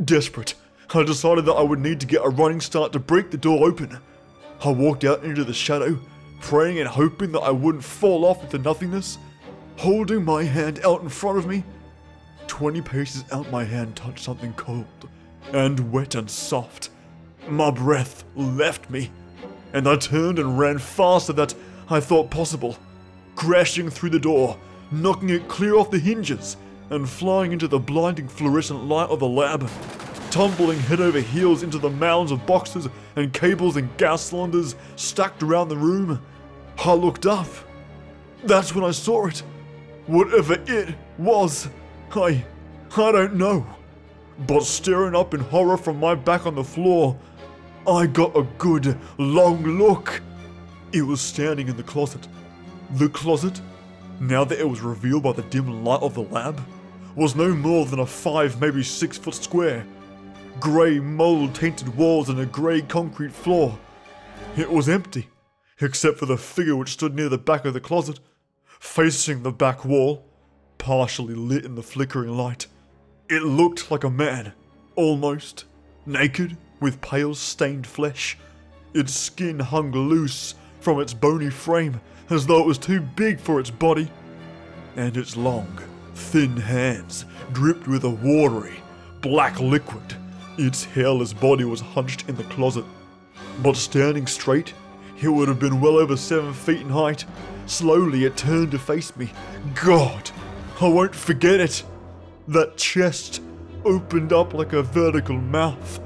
Desperate, 0.04 0.54
I 0.94 1.02
decided 1.02 1.44
that 1.44 1.54
I 1.54 1.62
would 1.62 1.80
need 1.80 2.00
to 2.00 2.06
get 2.06 2.24
a 2.24 2.28
running 2.28 2.60
start 2.60 2.92
to 2.92 2.98
break 2.98 3.30
the 3.30 3.36
door 3.36 3.68
open. 3.68 3.98
I 4.64 4.70
walked 4.70 5.04
out 5.04 5.22
into 5.22 5.44
the 5.44 5.54
shadow, 5.54 5.98
praying 6.40 6.78
and 6.80 6.88
hoping 6.88 7.32
that 7.32 7.40
I 7.40 7.50
wouldn't 7.50 7.84
fall 7.84 8.24
off 8.24 8.42
into 8.42 8.58
nothingness. 8.58 9.18
Holding 9.76 10.24
my 10.24 10.42
hand 10.42 10.80
out 10.84 11.02
in 11.02 11.08
front 11.08 11.38
of 11.38 11.46
me, 11.46 11.64
20 12.48 12.80
paces 12.82 13.24
out, 13.30 13.50
my 13.50 13.64
hand 13.64 13.94
touched 13.94 14.24
something 14.24 14.52
cold 14.54 14.86
and 15.52 15.92
wet 15.92 16.14
and 16.14 16.30
soft. 16.30 16.90
My 17.48 17.70
breath 17.70 18.24
left 18.34 18.90
me, 18.90 19.10
and 19.72 19.88
I 19.88 19.96
turned 19.96 20.38
and 20.38 20.58
ran 20.58 20.78
faster 20.78 21.32
than 21.32 21.48
I 21.88 22.00
thought 22.00 22.30
possible, 22.30 22.76
crashing 23.36 23.90
through 23.90 24.10
the 24.10 24.18
door, 24.18 24.58
knocking 24.90 25.30
it 25.30 25.48
clear 25.48 25.76
off 25.76 25.90
the 25.90 25.98
hinges, 25.98 26.56
and 26.90 27.08
flying 27.08 27.52
into 27.52 27.68
the 27.68 27.78
blinding 27.78 28.28
fluorescent 28.28 28.84
light 28.84 29.10
of 29.10 29.20
the 29.20 29.28
lab, 29.28 29.68
tumbling 30.30 30.78
head 30.78 31.00
over 31.00 31.20
heels 31.20 31.62
into 31.62 31.78
the 31.78 31.90
mounds 31.90 32.30
of 32.30 32.44
boxes 32.46 32.88
and 33.16 33.32
cables 33.32 33.76
and 33.76 33.94
gas 33.96 34.22
cylinders 34.22 34.74
stacked 34.96 35.42
around 35.42 35.68
the 35.68 35.76
room. 35.76 36.20
I 36.78 36.92
looked 36.94 37.26
up. 37.26 37.48
That's 38.44 38.74
when 38.74 38.84
I 38.84 38.92
saw 38.92 39.26
it. 39.26 39.42
Whatever 40.06 40.62
it 40.66 40.94
was. 41.18 41.68
I. 42.14 42.44
I 42.96 43.12
don't 43.12 43.34
know. 43.34 43.66
But 44.46 44.62
staring 44.62 45.16
up 45.16 45.34
in 45.34 45.40
horror 45.40 45.76
from 45.76 45.98
my 45.98 46.14
back 46.14 46.46
on 46.46 46.54
the 46.54 46.64
floor, 46.64 47.18
I 47.86 48.06
got 48.06 48.36
a 48.36 48.44
good 48.58 48.96
long 49.18 49.62
look. 49.64 50.22
It 50.92 51.02
was 51.02 51.20
standing 51.20 51.68
in 51.68 51.76
the 51.76 51.82
closet. 51.82 52.26
The 52.92 53.08
closet, 53.08 53.60
now 54.20 54.44
that 54.44 54.60
it 54.60 54.68
was 54.68 54.80
revealed 54.80 55.24
by 55.24 55.32
the 55.32 55.42
dim 55.42 55.84
light 55.84 56.00
of 56.00 56.14
the 56.14 56.22
lab, 56.22 56.62
was 57.16 57.34
no 57.34 57.52
more 57.52 57.84
than 57.84 57.98
a 57.98 58.06
five, 58.06 58.60
maybe 58.60 58.82
six 58.82 59.18
foot 59.18 59.34
square. 59.34 59.84
Grey 60.60 61.00
mold 61.00 61.54
tainted 61.54 61.94
walls 61.96 62.28
and 62.28 62.38
a 62.38 62.46
grey 62.46 62.82
concrete 62.82 63.32
floor. 63.32 63.76
It 64.56 64.70
was 64.70 64.88
empty, 64.88 65.28
except 65.80 66.18
for 66.18 66.26
the 66.26 66.36
figure 66.36 66.76
which 66.76 66.92
stood 66.92 67.14
near 67.14 67.28
the 67.28 67.38
back 67.38 67.64
of 67.64 67.74
the 67.74 67.80
closet, 67.80 68.20
facing 68.80 69.42
the 69.42 69.52
back 69.52 69.84
wall 69.84 70.24
partially 70.78 71.34
lit 71.34 71.64
in 71.64 71.74
the 71.74 71.82
flickering 71.82 72.36
light. 72.36 72.66
It 73.28 73.42
looked 73.42 73.90
like 73.90 74.04
a 74.04 74.10
man, 74.10 74.52
almost, 74.94 75.64
naked, 76.06 76.56
with 76.80 77.00
pale 77.00 77.34
stained 77.34 77.86
flesh. 77.86 78.38
Its 78.94 79.12
skin 79.12 79.58
hung 79.58 79.92
loose 79.92 80.54
from 80.80 81.00
its 81.00 81.12
bony 81.12 81.50
frame 81.50 82.00
as 82.30 82.46
though 82.46 82.60
it 82.60 82.66
was 82.66 82.78
too 82.78 83.00
big 83.00 83.38
for 83.40 83.60
its 83.60 83.70
body. 83.70 84.10
And 84.96 85.16
its 85.16 85.36
long, 85.36 85.78
thin 86.14 86.56
hands 86.56 87.24
dripped 87.52 87.86
with 87.86 88.04
a 88.04 88.10
watery, 88.10 88.80
black 89.20 89.60
liquid. 89.60 90.16
Its 90.56 90.84
hairless 90.84 91.32
body 91.32 91.64
was 91.64 91.80
hunched 91.80 92.28
in 92.28 92.36
the 92.36 92.44
closet. 92.44 92.84
But 93.62 93.76
standing 93.76 94.26
straight, 94.26 94.72
it 95.20 95.28
would 95.28 95.48
have 95.48 95.58
been 95.58 95.80
well 95.80 95.96
over 95.96 96.16
seven 96.16 96.52
feet 96.52 96.80
in 96.80 96.90
height. 96.90 97.24
Slowly 97.66 98.24
it 98.24 98.36
turned 98.36 98.70
to 98.70 98.78
face 98.78 99.14
me. 99.16 99.32
God, 99.74 100.30
I 100.80 100.88
won't 100.88 101.14
forget 101.14 101.60
it. 101.60 101.82
That 102.46 102.76
chest 102.76 103.42
opened 103.84 104.32
up 104.32 104.54
like 104.54 104.72
a 104.72 104.82
vertical 104.82 105.36
mouth 105.36 106.00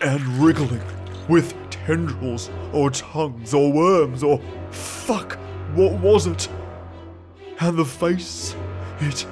and 0.00 0.22
wriggling 0.38 0.82
with 1.28 1.54
tendrils 1.70 2.50
or 2.72 2.90
tongues 2.90 3.54
or 3.54 3.72
worms 3.72 4.22
or 4.22 4.40
fuck, 4.70 5.38
what 5.74 5.92
was 6.00 6.26
it? 6.26 6.48
And 7.60 7.76
the 7.76 7.84
face, 7.84 8.54
it, 9.00 9.26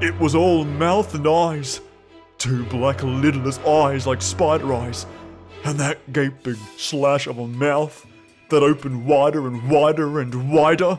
it 0.00 0.18
was 0.18 0.34
all 0.34 0.64
mouth 0.64 1.14
and 1.14 1.26
eyes. 1.26 1.80
Two 2.38 2.64
black 2.66 3.02
lidless 3.02 3.58
eyes 3.66 4.06
like 4.06 4.22
spider 4.22 4.72
eyes, 4.72 5.06
and 5.66 5.80
that 5.80 6.12
gaping 6.12 6.54
slash 6.76 7.26
of 7.26 7.38
a 7.38 7.46
mouth 7.48 8.06
that 8.50 8.62
opened 8.62 9.04
wider 9.04 9.48
and 9.48 9.68
wider 9.68 10.20
and 10.20 10.52
wider. 10.52 10.96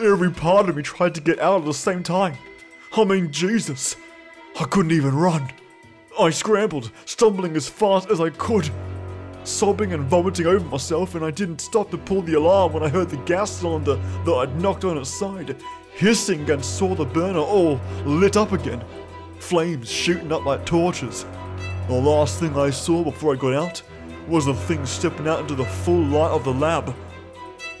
Every 0.00 0.32
part 0.32 0.68
of 0.68 0.76
me 0.76 0.82
tried 0.82 1.14
to 1.14 1.20
get 1.20 1.38
out 1.38 1.60
at 1.60 1.64
the 1.64 1.72
same 1.72 2.02
time. 2.02 2.36
I 2.96 3.04
mean, 3.04 3.30
Jesus. 3.30 3.94
I 4.58 4.64
couldn't 4.64 4.90
even 4.90 5.14
run. 5.14 5.48
I 6.18 6.30
scrambled, 6.30 6.90
stumbling 7.04 7.54
as 7.54 7.68
fast 7.68 8.10
as 8.10 8.20
I 8.20 8.30
could, 8.30 8.68
sobbing 9.44 9.92
and 9.92 10.02
vomiting 10.04 10.46
over 10.46 10.68
myself, 10.68 11.14
and 11.14 11.24
I 11.24 11.30
didn't 11.30 11.60
stop 11.60 11.92
to 11.92 11.98
pull 11.98 12.22
the 12.22 12.34
alarm 12.34 12.72
when 12.72 12.82
I 12.82 12.88
heard 12.88 13.08
the 13.08 13.18
gas 13.18 13.52
cylinder 13.52 13.96
that 14.24 14.32
I'd 14.32 14.60
knocked 14.60 14.84
on 14.84 14.98
its 14.98 15.10
side 15.10 15.56
hissing 15.94 16.50
and 16.50 16.62
saw 16.64 16.94
the 16.94 17.04
burner 17.04 17.38
all 17.38 17.80
lit 18.04 18.36
up 18.36 18.52
again, 18.52 18.84
flames 19.48 19.90
shooting 19.90 20.32
up 20.32 20.44
like 20.44 20.66
torches. 20.66 21.24
The 21.88 21.94
last 21.94 22.40
thing 22.40 22.56
I 22.56 22.70
saw 22.70 23.04
before 23.04 23.34
I 23.34 23.36
got 23.36 23.54
out 23.54 23.82
was 24.28 24.46
the 24.46 24.54
thing 24.54 24.84
stepping 24.84 25.28
out 25.28 25.40
into 25.40 25.54
the 25.54 25.64
full 25.64 26.02
light 26.02 26.30
of 26.30 26.44
the 26.44 26.52
lab 26.52 26.94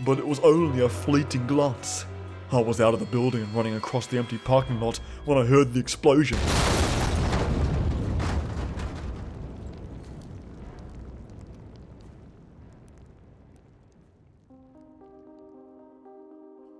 but 0.04 0.18
it 0.18 0.26
was 0.26 0.40
only 0.40 0.84
a 0.84 0.88
fleeting 0.88 1.46
glance. 1.46 2.04
I 2.52 2.60
was 2.60 2.80
out 2.80 2.94
of 2.94 3.00
the 3.00 3.06
building 3.06 3.42
and 3.42 3.54
running 3.54 3.74
across 3.74 4.06
the 4.06 4.18
empty 4.18 4.38
parking 4.38 4.80
lot 4.80 4.98
when 5.24 5.38
I 5.38 5.44
heard 5.44 5.72
the 5.72 5.80
explosion. 5.80 6.38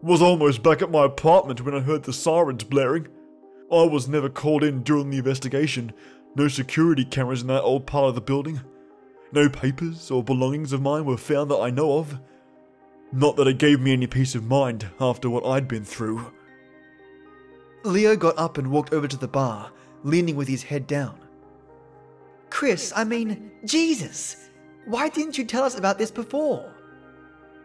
Was 0.03 0.23
almost 0.23 0.63
back 0.63 0.83
at 0.83 0.91
my 0.91 1.05
apartment 1.05 1.63
when 1.63 1.75
I 1.75 1.81
heard 1.81 2.05
the 2.05 2.13
sirens 2.13 2.63
blaring. 2.63 3.09
I 3.73 3.83
was 3.85 4.09
never 4.09 4.29
called 4.29 4.63
in 4.63 4.83
during 4.83 5.11
the 5.11 5.19
investigation. 5.19 5.93
No 6.35 6.49
security 6.49 7.05
cameras 7.05 7.43
in 7.43 7.49
that 7.49 7.63
old 7.63 7.87
part 7.87 8.09
of 8.09 8.15
the 8.15 8.21
building. 8.21 8.61
No 9.33 9.49
papers 9.49 10.11
or 10.11 10.23
belongings 10.23 10.73
of 10.73 10.83
mine 10.83 11.05
were 11.05 11.17
found 11.17 11.51
that 11.51 11.59
I 11.59 11.71
know 11.71 11.99
of. 11.99 12.19
Not 13.13 13.37
that 13.37 13.49
it 13.49 13.59
gave 13.59 13.81
me 13.81 13.93
any 13.93 14.07
peace 14.07 14.35
of 14.35 14.45
mind 14.45 14.89
after 15.01 15.29
what 15.29 15.47
I'd 15.47 15.69
been 15.69 15.85
through. 15.85 16.33
Leo 17.85 18.17
got 18.17 18.39
up 18.39 18.59
and 18.59 18.71
walked 18.71 18.93
over 18.93 19.09
to 19.09 19.17
the 19.17 19.29
bar, 19.29 19.71
leaning 20.03 20.37
with 20.37 20.49
his 20.49 20.63
head 20.63 20.87
down. 20.87 21.19
Chris, 22.51 22.93
I 22.95 23.05
mean, 23.05 23.53
Jesus! 23.65 24.51
Why 24.87 25.09
didn't 25.09 25.39
you 25.39 25.45
tell 25.45 25.65
us 25.65 25.77
about 25.77 25.99
this 25.99 26.11
before? 26.11 26.73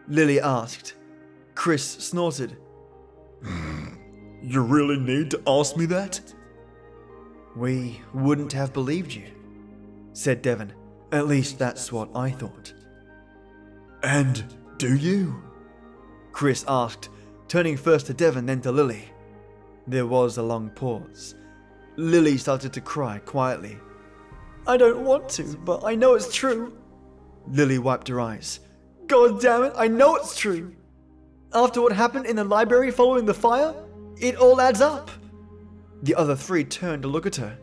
Lily 0.08 0.40
asked. 0.40 0.94
Chris 1.54 1.84
snorted. 1.84 2.56
Hmm. 3.44 3.81
You 4.42 4.60
really 4.62 4.98
need 4.98 5.30
to 5.30 5.42
ask 5.46 5.76
me 5.76 5.86
that? 5.86 6.20
We 7.54 8.00
wouldn't 8.12 8.52
have 8.52 8.72
believed 8.72 9.12
you, 9.12 9.30
said 10.14 10.42
Devon. 10.42 10.72
At 11.12 11.28
least 11.28 11.58
that's 11.58 11.92
what 11.92 12.08
I 12.16 12.30
thought. 12.30 12.72
And 14.02 14.44
do 14.78 14.96
you? 14.96 15.40
Chris 16.32 16.64
asked, 16.66 17.10
turning 17.46 17.76
first 17.76 18.06
to 18.06 18.14
Devon, 18.14 18.46
then 18.46 18.60
to 18.62 18.72
Lily. 18.72 19.04
There 19.86 20.06
was 20.06 20.38
a 20.38 20.42
long 20.42 20.70
pause. 20.70 21.36
Lily 21.96 22.36
started 22.36 22.72
to 22.72 22.80
cry 22.80 23.18
quietly. 23.18 23.78
I 24.66 24.76
don't 24.76 25.04
want 25.04 25.28
to, 25.30 25.56
but 25.58 25.84
I 25.84 25.94
know 25.94 26.14
it's 26.14 26.34
true. 26.34 26.76
Lily 27.48 27.78
wiped 27.78 28.08
her 28.08 28.20
eyes. 28.20 28.60
God 29.06 29.40
damn 29.40 29.64
it, 29.64 29.74
I 29.76 29.88
know 29.88 30.16
it's 30.16 30.36
true. 30.36 30.74
After 31.52 31.82
what 31.82 31.92
happened 31.92 32.26
in 32.26 32.36
the 32.36 32.44
library 32.44 32.90
following 32.90 33.26
the 33.26 33.34
fire, 33.34 33.74
it 34.22 34.36
all 34.36 34.60
adds 34.60 34.80
up. 34.80 35.10
The 36.02 36.14
other 36.14 36.36
three 36.36 36.64
turned 36.64 37.02
to 37.02 37.08
look 37.08 37.26
at 37.26 37.36
her. 37.36 37.58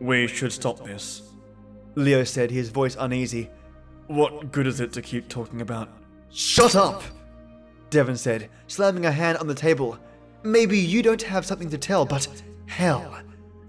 We 0.00 0.26
should 0.26 0.52
stop 0.52 0.84
this. 0.84 1.22
Leo 1.94 2.24
said, 2.24 2.50
his 2.50 2.70
voice 2.70 2.96
uneasy. 2.98 3.50
What 4.06 4.52
good 4.52 4.66
is 4.66 4.80
it 4.80 4.92
to 4.94 5.02
keep 5.02 5.28
talking 5.28 5.60
about? 5.60 5.88
Shut 6.30 6.74
up! 6.74 7.02
Devon 7.90 8.16
said, 8.16 8.50
slamming 8.66 9.06
a 9.06 9.12
hand 9.12 9.38
on 9.38 9.46
the 9.46 9.54
table. 9.54 9.98
Maybe 10.42 10.78
you 10.78 11.02
don't 11.02 11.22
have 11.22 11.46
something 11.46 11.70
to 11.70 11.78
tell, 11.78 12.04
but 12.04 12.26
hell. 12.66 13.18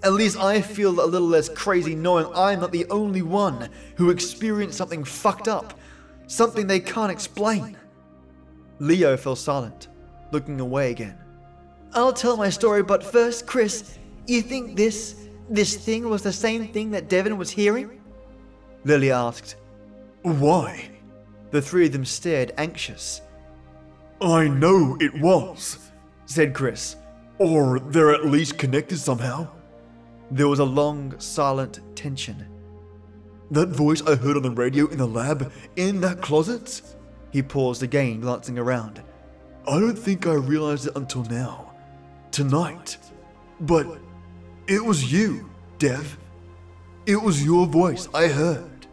At 0.03 0.13
least 0.13 0.37
I 0.37 0.61
feel 0.61 0.99
a 0.99 1.05
little 1.05 1.27
less 1.27 1.49
crazy 1.49 1.95
knowing 1.95 2.27
I'm 2.35 2.59
not 2.59 2.71
the 2.71 2.87
only 2.89 3.21
one 3.21 3.69
who 3.95 4.09
experienced 4.09 4.77
something 4.77 5.03
fucked 5.03 5.47
up. 5.47 5.79
Something 6.27 6.67
they 6.67 6.79
can't 6.79 7.11
explain. 7.11 7.77
Leo 8.79 9.15
fell 9.15 9.35
silent, 9.35 9.87
looking 10.31 10.59
away 10.59 10.91
again. 10.91 11.17
I'll 11.93 12.13
tell 12.13 12.37
my 12.37 12.49
story, 12.49 12.83
but 12.83 13.03
first, 13.03 13.47
Chris, 13.47 13.97
you 14.27 14.41
think 14.41 14.75
this 14.75 15.27
this 15.49 15.75
thing 15.77 16.09
was 16.09 16.23
the 16.23 16.33
same 16.33 16.67
thing 16.67 16.91
that 16.91 17.07
Devon 17.07 17.37
was 17.37 17.51
hearing? 17.51 18.01
Lily 18.83 19.11
asked. 19.11 19.57
Why? 20.23 20.89
The 21.51 21.61
three 21.61 21.85
of 21.85 21.91
them 21.91 22.05
stared 22.05 22.51
anxious. 22.57 23.21
I 24.21 24.47
know 24.47 24.97
it 24.99 25.13
was. 25.21 25.91
Said 26.25 26.53
Chris. 26.55 26.95
Or 27.37 27.79
they're 27.79 28.13
at 28.13 28.25
least 28.25 28.57
connected 28.57 28.97
somehow. 28.97 29.47
There 30.31 30.47
was 30.47 30.59
a 30.59 30.65
long, 30.65 31.13
silent 31.19 31.79
tension. 31.95 32.47
That 33.51 33.69
voice 33.69 34.01
I 34.01 34.15
heard 34.15 34.37
on 34.37 34.43
the 34.43 34.49
radio 34.49 34.87
in 34.87 34.97
the 34.97 35.05
lab, 35.05 35.51
in 35.75 36.01
that 36.01 36.21
closet? 36.21 36.81
He 37.31 37.43
paused 37.43 37.83
again, 37.83 38.21
glancing 38.21 38.57
around. 38.57 39.03
I 39.67 39.79
don't 39.79 39.97
think 39.97 40.25
I 40.25 40.33
realized 40.33 40.87
it 40.87 40.95
until 40.95 41.23
now. 41.25 41.64
Tonight. 42.35 42.97
But 43.61 43.87
it 44.67 44.83
was 44.83 45.09
you, 45.09 45.49
Dev. 45.79 46.17
It 47.05 47.15
was 47.15 47.45
your 47.45 47.65
voice 47.65 48.09
I 48.13 48.27
heard. 48.27 48.87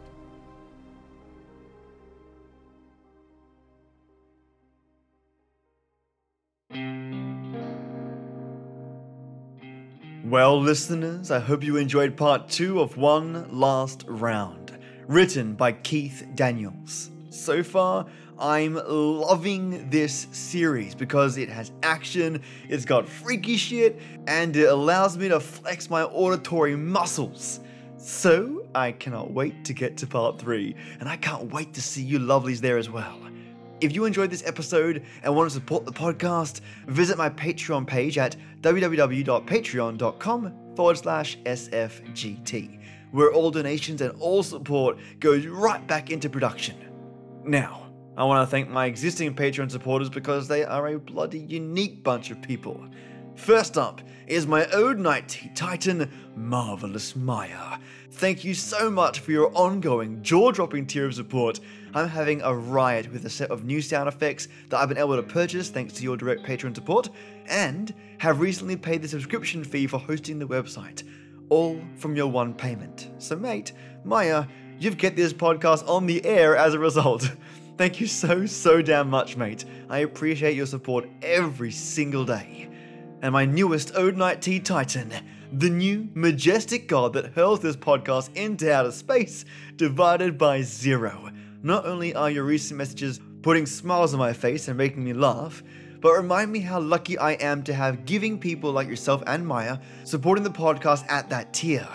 Well, 10.23 10.61
listeners, 10.61 11.29
I 11.29 11.39
hope 11.39 11.65
you 11.65 11.75
enjoyed 11.75 12.15
part 12.15 12.47
two 12.47 12.79
of 12.79 12.95
One 12.95 13.51
Last 13.51 14.05
Round, 14.07 14.79
written 15.05 15.55
by 15.55 15.73
Keith 15.73 16.25
Daniels. 16.33 17.09
So 17.29 17.61
far, 17.61 18.05
I'm 18.39 18.75
loving 18.85 19.89
this 19.89 20.27
series 20.31 20.95
because 20.95 21.37
it 21.37 21.49
has 21.49 21.71
action, 21.83 22.41
it's 22.67 22.85
got 22.85 23.07
freaky 23.07 23.57
shit, 23.57 23.99
and 24.27 24.55
it 24.55 24.69
allows 24.69 25.17
me 25.17 25.27
to 25.29 25.39
flex 25.39 25.89
my 25.89 26.03
auditory 26.03 26.75
muscles. 26.75 27.59
So, 27.97 28.65
I 28.75 28.91
cannot 28.91 29.31
wait 29.31 29.63
to 29.65 29.73
get 29.73 29.95
to 29.97 30.07
part 30.07 30.39
three, 30.39 30.75
and 30.99 31.07
I 31.07 31.15
can't 31.15 31.51
wait 31.53 31.73
to 31.75 31.81
see 31.81 32.01
you 32.01 32.19
lovelies 32.19 32.59
there 32.59 32.77
as 32.77 32.89
well. 32.89 33.19
If 33.79 33.93
you 33.93 34.05
enjoyed 34.05 34.29
this 34.29 34.45
episode 34.45 35.03
and 35.23 35.35
want 35.35 35.49
to 35.49 35.53
support 35.53 35.85
the 35.85 35.91
podcast, 35.91 36.61
visit 36.87 37.17
my 37.17 37.29
Patreon 37.29 37.85
page 37.85 38.17
at 38.17 38.35
www.patreon.com 38.61 40.53
forward 40.75 40.97
slash 40.97 41.37
SFGT, 41.39 42.79
where 43.11 43.31
all 43.31 43.51
donations 43.51 44.01
and 44.01 44.19
all 44.19 44.41
support 44.41 44.97
goes 45.19 45.45
right 45.45 45.85
back 45.85 46.09
into 46.09 46.29
production. 46.29 46.75
Now, 47.45 47.82
I 48.15 48.25
want 48.25 48.47
to 48.47 48.51
thank 48.51 48.69
my 48.69 48.85
existing 48.85 49.33
Patreon 49.33 49.71
supporters 49.71 50.09
because 50.09 50.47
they 50.47 50.63
are 50.63 50.87
a 50.87 50.99
bloody 50.99 51.39
unique 51.39 52.03
bunch 52.03 52.29
of 52.29 52.43
people. 52.43 52.85
First 53.33 53.75
up 53.75 54.01
is 54.27 54.45
my 54.45 54.67
old 54.71 54.99
Night 54.99 55.49
Titan, 55.55 56.11
Marvelous 56.35 57.13
Mayah. 57.13 57.79
Thank 58.11 58.43
you 58.43 58.53
so 58.53 58.91
much 58.91 59.19
for 59.19 59.31
your 59.31 59.51
ongoing, 59.55 60.21
jaw 60.21 60.51
dropping 60.51 60.85
tier 60.85 61.07
of 61.07 61.15
support. 61.15 61.59
I'm 61.95 62.07
having 62.07 62.43
a 62.43 62.53
riot 62.53 63.11
with 63.11 63.25
a 63.25 63.29
set 63.31 63.49
of 63.49 63.63
new 63.63 63.81
sound 63.81 64.07
effects 64.07 64.47
that 64.69 64.77
I've 64.77 64.89
been 64.89 64.99
able 64.99 65.15
to 65.15 65.23
purchase 65.23 65.69
thanks 65.69 65.93
to 65.93 66.03
your 66.03 66.15
direct 66.15 66.43
Patreon 66.43 66.75
support, 66.75 67.09
and 67.47 67.91
have 68.19 68.39
recently 68.39 68.75
paid 68.75 69.01
the 69.01 69.07
subscription 69.07 69.63
fee 69.63 69.87
for 69.87 69.97
hosting 69.97 70.37
the 70.37 70.47
website. 70.47 71.01
All 71.49 71.81
from 71.97 72.15
your 72.15 72.27
one 72.27 72.53
payment. 72.53 73.09
So, 73.17 73.35
mate, 73.35 73.73
Mayah, 74.05 74.47
you've 74.77 74.97
get 74.99 75.15
this 75.15 75.33
podcast 75.33 75.87
on 75.89 76.05
the 76.05 76.23
air 76.23 76.55
as 76.55 76.75
a 76.75 76.79
result. 76.79 77.31
Thank 77.77 77.99
you 77.99 78.07
so, 78.07 78.45
so 78.45 78.81
damn 78.81 79.09
much, 79.09 79.35
mate. 79.35 79.65
I 79.89 79.99
appreciate 79.99 80.55
your 80.55 80.67
support 80.67 81.09
every 81.21 81.71
single 81.71 82.23
day 82.23 82.69
and 83.23 83.31
my 83.31 83.45
newest 83.45 83.95
Ode 83.95 84.17
Night 84.17 84.41
Tea 84.41 84.59
Titan, 84.59 85.11
the 85.53 85.69
new 85.69 86.09
majestic 86.13 86.89
god 86.89 87.13
that 87.13 87.27
hurls 87.27 87.61
this 87.61 87.77
podcast 87.77 88.35
into 88.35 88.71
outer 88.71 88.91
space, 88.91 89.45
divided 89.77 90.37
by 90.37 90.61
zero. 90.61 91.31
Not 91.63 91.85
only 91.85 92.13
are 92.13 92.29
your 92.29 92.43
recent 92.43 92.77
messages 92.77 93.21
putting 93.41 93.65
smiles 93.65 94.13
on 94.13 94.19
my 94.19 94.33
face 94.33 94.67
and 94.67 94.77
making 94.77 95.05
me 95.05 95.13
laugh, 95.13 95.63
but 96.01 96.11
remind 96.11 96.51
me 96.51 96.59
how 96.59 96.81
lucky 96.81 97.17
I 97.17 97.31
am 97.33 97.63
to 97.63 97.73
have 97.73 98.05
giving 98.05 98.37
people 98.37 98.73
like 98.73 98.89
yourself 98.89 99.23
and 99.25 99.47
Mayah 99.47 99.79
supporting 100.03 100.43
the 100.43 100.51
podcast 100.51 101.09
at 101.09 101.29
that 101.29 101.53
tier. 101.53 101.87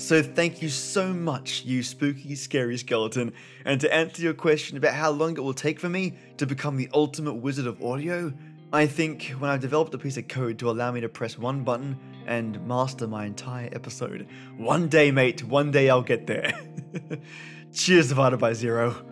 So 0.00 0.22
thank 0.22 0.62
you 0.62 0.70
so 0.70 1.12
much, 1.12 1.62
you 1.66 1.82
spooky, 1.82 2.34
scary 2.34 2.78
skeleton. 2.78 3.34
And 3.66 3.78
to 3.82 3.94
answer 3.94 4.22
your 4.22 4.32
question 4.32 4.78
about 4.78 4.94
how 4.94 5.10
long 5.10 5.36
it 5.36 5.40
will 5.40 5.52
take 5.52 5.78
for 5.78 5.90
me 5.90 6.14
to 6.38 6.46
become 6.46 6.78
the 6.78 6.88
ultimate 6.94 7.34
wizard 7.34 7.66
of 7.66 7.84
audio, 7.84 8.32
I 8.72 8.86
think 8.86 9.24
when 9.38 9.50
I've 9.50 9.60
developed 9.60 9.92
a 9.92 9.98
piece 9.98 10.16
of 10.16 10.26
code 10.26 10.58
to 10.60 10.70
allow 10.70 10.90
me 10.90 11.02
to 11.02 11.08
press 11.10 11.36
one 11.36 11.64
button 11.64 11.98
and 12.26 12.66
master 12.66 13.06
my 13.06 13.26
entire 13.26 13.68
episode, 13.72 14.26
one 14.56 14.88
day, 14.88 15.10
mate, 15.10 15.44
one 15.44 15.70
day 15.70 15.90
I'll 15.90 16.00
get 16.00 16.26
there. 16.26 16.50
Cheers, 17.74 18.08
divided 18.08 18.38
by 18.38 18.54
zero. 18.54 19.04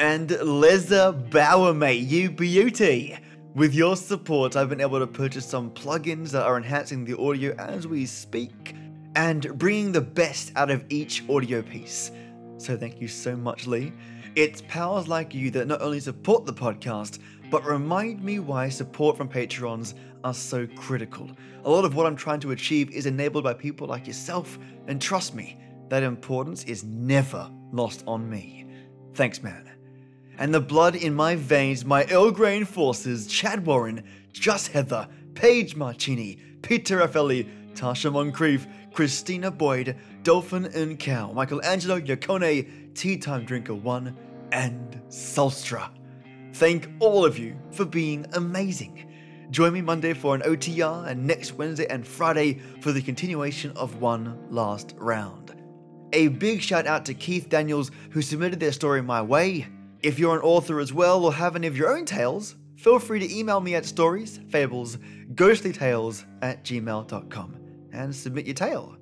And 0.00 0.28
Leza 0.28 1.30
Bower, 1.30 1.72
mate, 1.72 2.02
you 2.02 2.32
beauty! 2.32 3.16
With 3.54 3.74
your 3.74 3.94
support, 3.94 4.56
I've 4.56 4.68
been 4.68 4.80
able 4.80 4.98
to 4.98 5.06
purchase 5.06 5.46
some 5.46 5.70
plugins 5.70 6.30
that 6.30 6.42
are 6.42 6.56
enhancing 6.56 7.04
the 7.04 7.16
audio 7.16 7.54
as 7.54 7.86
we 7.86 8.06
speak 8.06 8.74
and 9.16 9.58
bringing 9.58 9.92
the 9.92 10.00
best 10.00 10.52
out 10.56 10.70
of 10.70 10.84
each 10.88 11.28
audio 11.28 11.62
piece. 11.62 12.10
So 12.58 12.76
thank 12.76 13.00
you 13.00 13.08
so 13.08 13.36
much, 13.36 13.66
Lee. 13.66 13.92
It's 14.36 14.62
powers 14.62 15.08
like 15.08 15.34
you 15.34 15.50
that 15.52 15.66
not 15.66 15.82
only 15.82 16.00
support 16.00 16.46
the 16.46 16.52
podcast, 16.52 17.18
but 17.50 17.64
remind 17.64 18.22
me 18.22 18.38
why 18.38 18.68
support 18.68 19.16
from 19.16 19.28
Patreons 19.28 19.94
are 20.22 20.34
so 20.34 20.66
critical. 20.76 21.30
A 21.64 21.70
lot 21.70 21.84
of 21.84 21.96
what 21.96 22.06
I'm 22.06 22.16
trying 22.16 22.40
to 22.40 22.52
achieve 22.52 22.90
is 22.90 23.06
enabled 23.06 23.44
by 23.44 23.54
people 23.54 23.88
like 23.88 24.06
yourself, 24.06 24.58
and 24.86 25.02
trust 25.02 25.34
me, 25.34 25.58
that 25.88 26.02
importance 26.04 26.64
is 26.64 26.84
never 26.84 27.50
lost 27.72 28.04
on 28.06 28.30
me. 28.30 28.66
Thanks, 29.14 29.42
man. 29.42 29.68
And 30.38 30.54
the 30.54 30.60
blood 30.60 30.94
in 30.94 31.14
my 31.14 31.34
veins, 31.34 31.84
my 31.84 32.04
Earl 32.04 32.30
Grey 32.30 32.62
forces, 32.64 33.26
Chad 33.26 33.66
Warren, 33.66 34.04
Just 34.32 34.68
Heather, 34.68 35.08
Page 35.34 35.74
Marchini, 35.74 36.40
Peter 36.62 36.98
Raffaelli, 36.98 37.48
Tasha 37.74 38.12
Moncrief, 38.12 38.66
Christina 38.92 39.50
Boyd, 39.50 39.96
Dolphin 40.22 40.66
and 40.66 40.98
Cow, 40.98 41.32
Michelangelo 41.32 42.00
Yacone, 42.00 42.94
Tea 42.94 43.16
Time 43.16 43.44
Drinker 43.44 43.74
1, 43.74 44.16
and 44.52 45.00
Solstra. 45.08 45.90
Thank 46.54 46.88
all 46.98 47.24
of 47.24 47.38
you 47.38 47.56
for 47.70 47.84
being 47.84 48.26
amazing. 48.34 49.06
Join 49.50 49.72
me 49.72 49.80
Monday 49.80 50.14
for 50.14 50.34
an 50.34 50.42
OTR 50.42 51.08
and 51.08 51.26
next 51.26 51.54
Wednesday 51.54 51.86
and 51.88 52.06
Friday 52.06 52.60
for 52.80 52.92
the 52.92 53.02
continuation 53.02 53.72
of 53.72 54.00
One 54.00 54.38
Last 54.50 54.94
Round. 54.96 55.54
A 56.12 56.28
big 56.28 56.60
shout 56.60 56.86
out 56.86 57.04
to 57.06 57.14
Keith 57.14 57.48
Daniels 57.48 57.90
who 58.10 58.22
submitted 58.22 58.60
their 58.60 58.72
story 58.72 59.02
my 59.02 59.22
way. 59.22 59.66
If 60.02 60.18
you're 60.18 60.36
an 60.36 60.42
author 60.42 60.80
as 60.80 60.92
well 60.92 61.24
or 61.24 61.32
have 61.32 61.56
any 61.56 61.66
of 61.66 61.76
your 61.76 61.94
own 61.96 62.04
tales, 62.04 62.56
feel 62.76 62.98
free 62.98 63.20
to 63.20 63.36
email 63.36 63.60
me 63.60 63.74
at 63.74 63.84
stories, 63.84 64.40
fables, 64.48 64.98
ghostly 65.34 65.72
tales 65.72 66.24
at 66.42 66.64
gmail.com 66.64 67.59
and 67.92 68.14
submit 68.14 68.46
your 68.46 68.54
tale. 68.54 68.96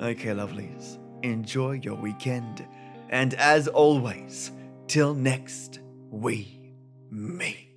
Okay, 0.00 0.30
lovelies, 0.30 0.98
enjoy 1.22 1.80
your 1.82 1.94
weekend. 1.94 2.66
And 3.10 3.34
as 3.34 3.68
always, 3.68 4.52
till 4.86 5.14
next 5.14 5.80
we 6.10 6.74
meet. 7.10 7.69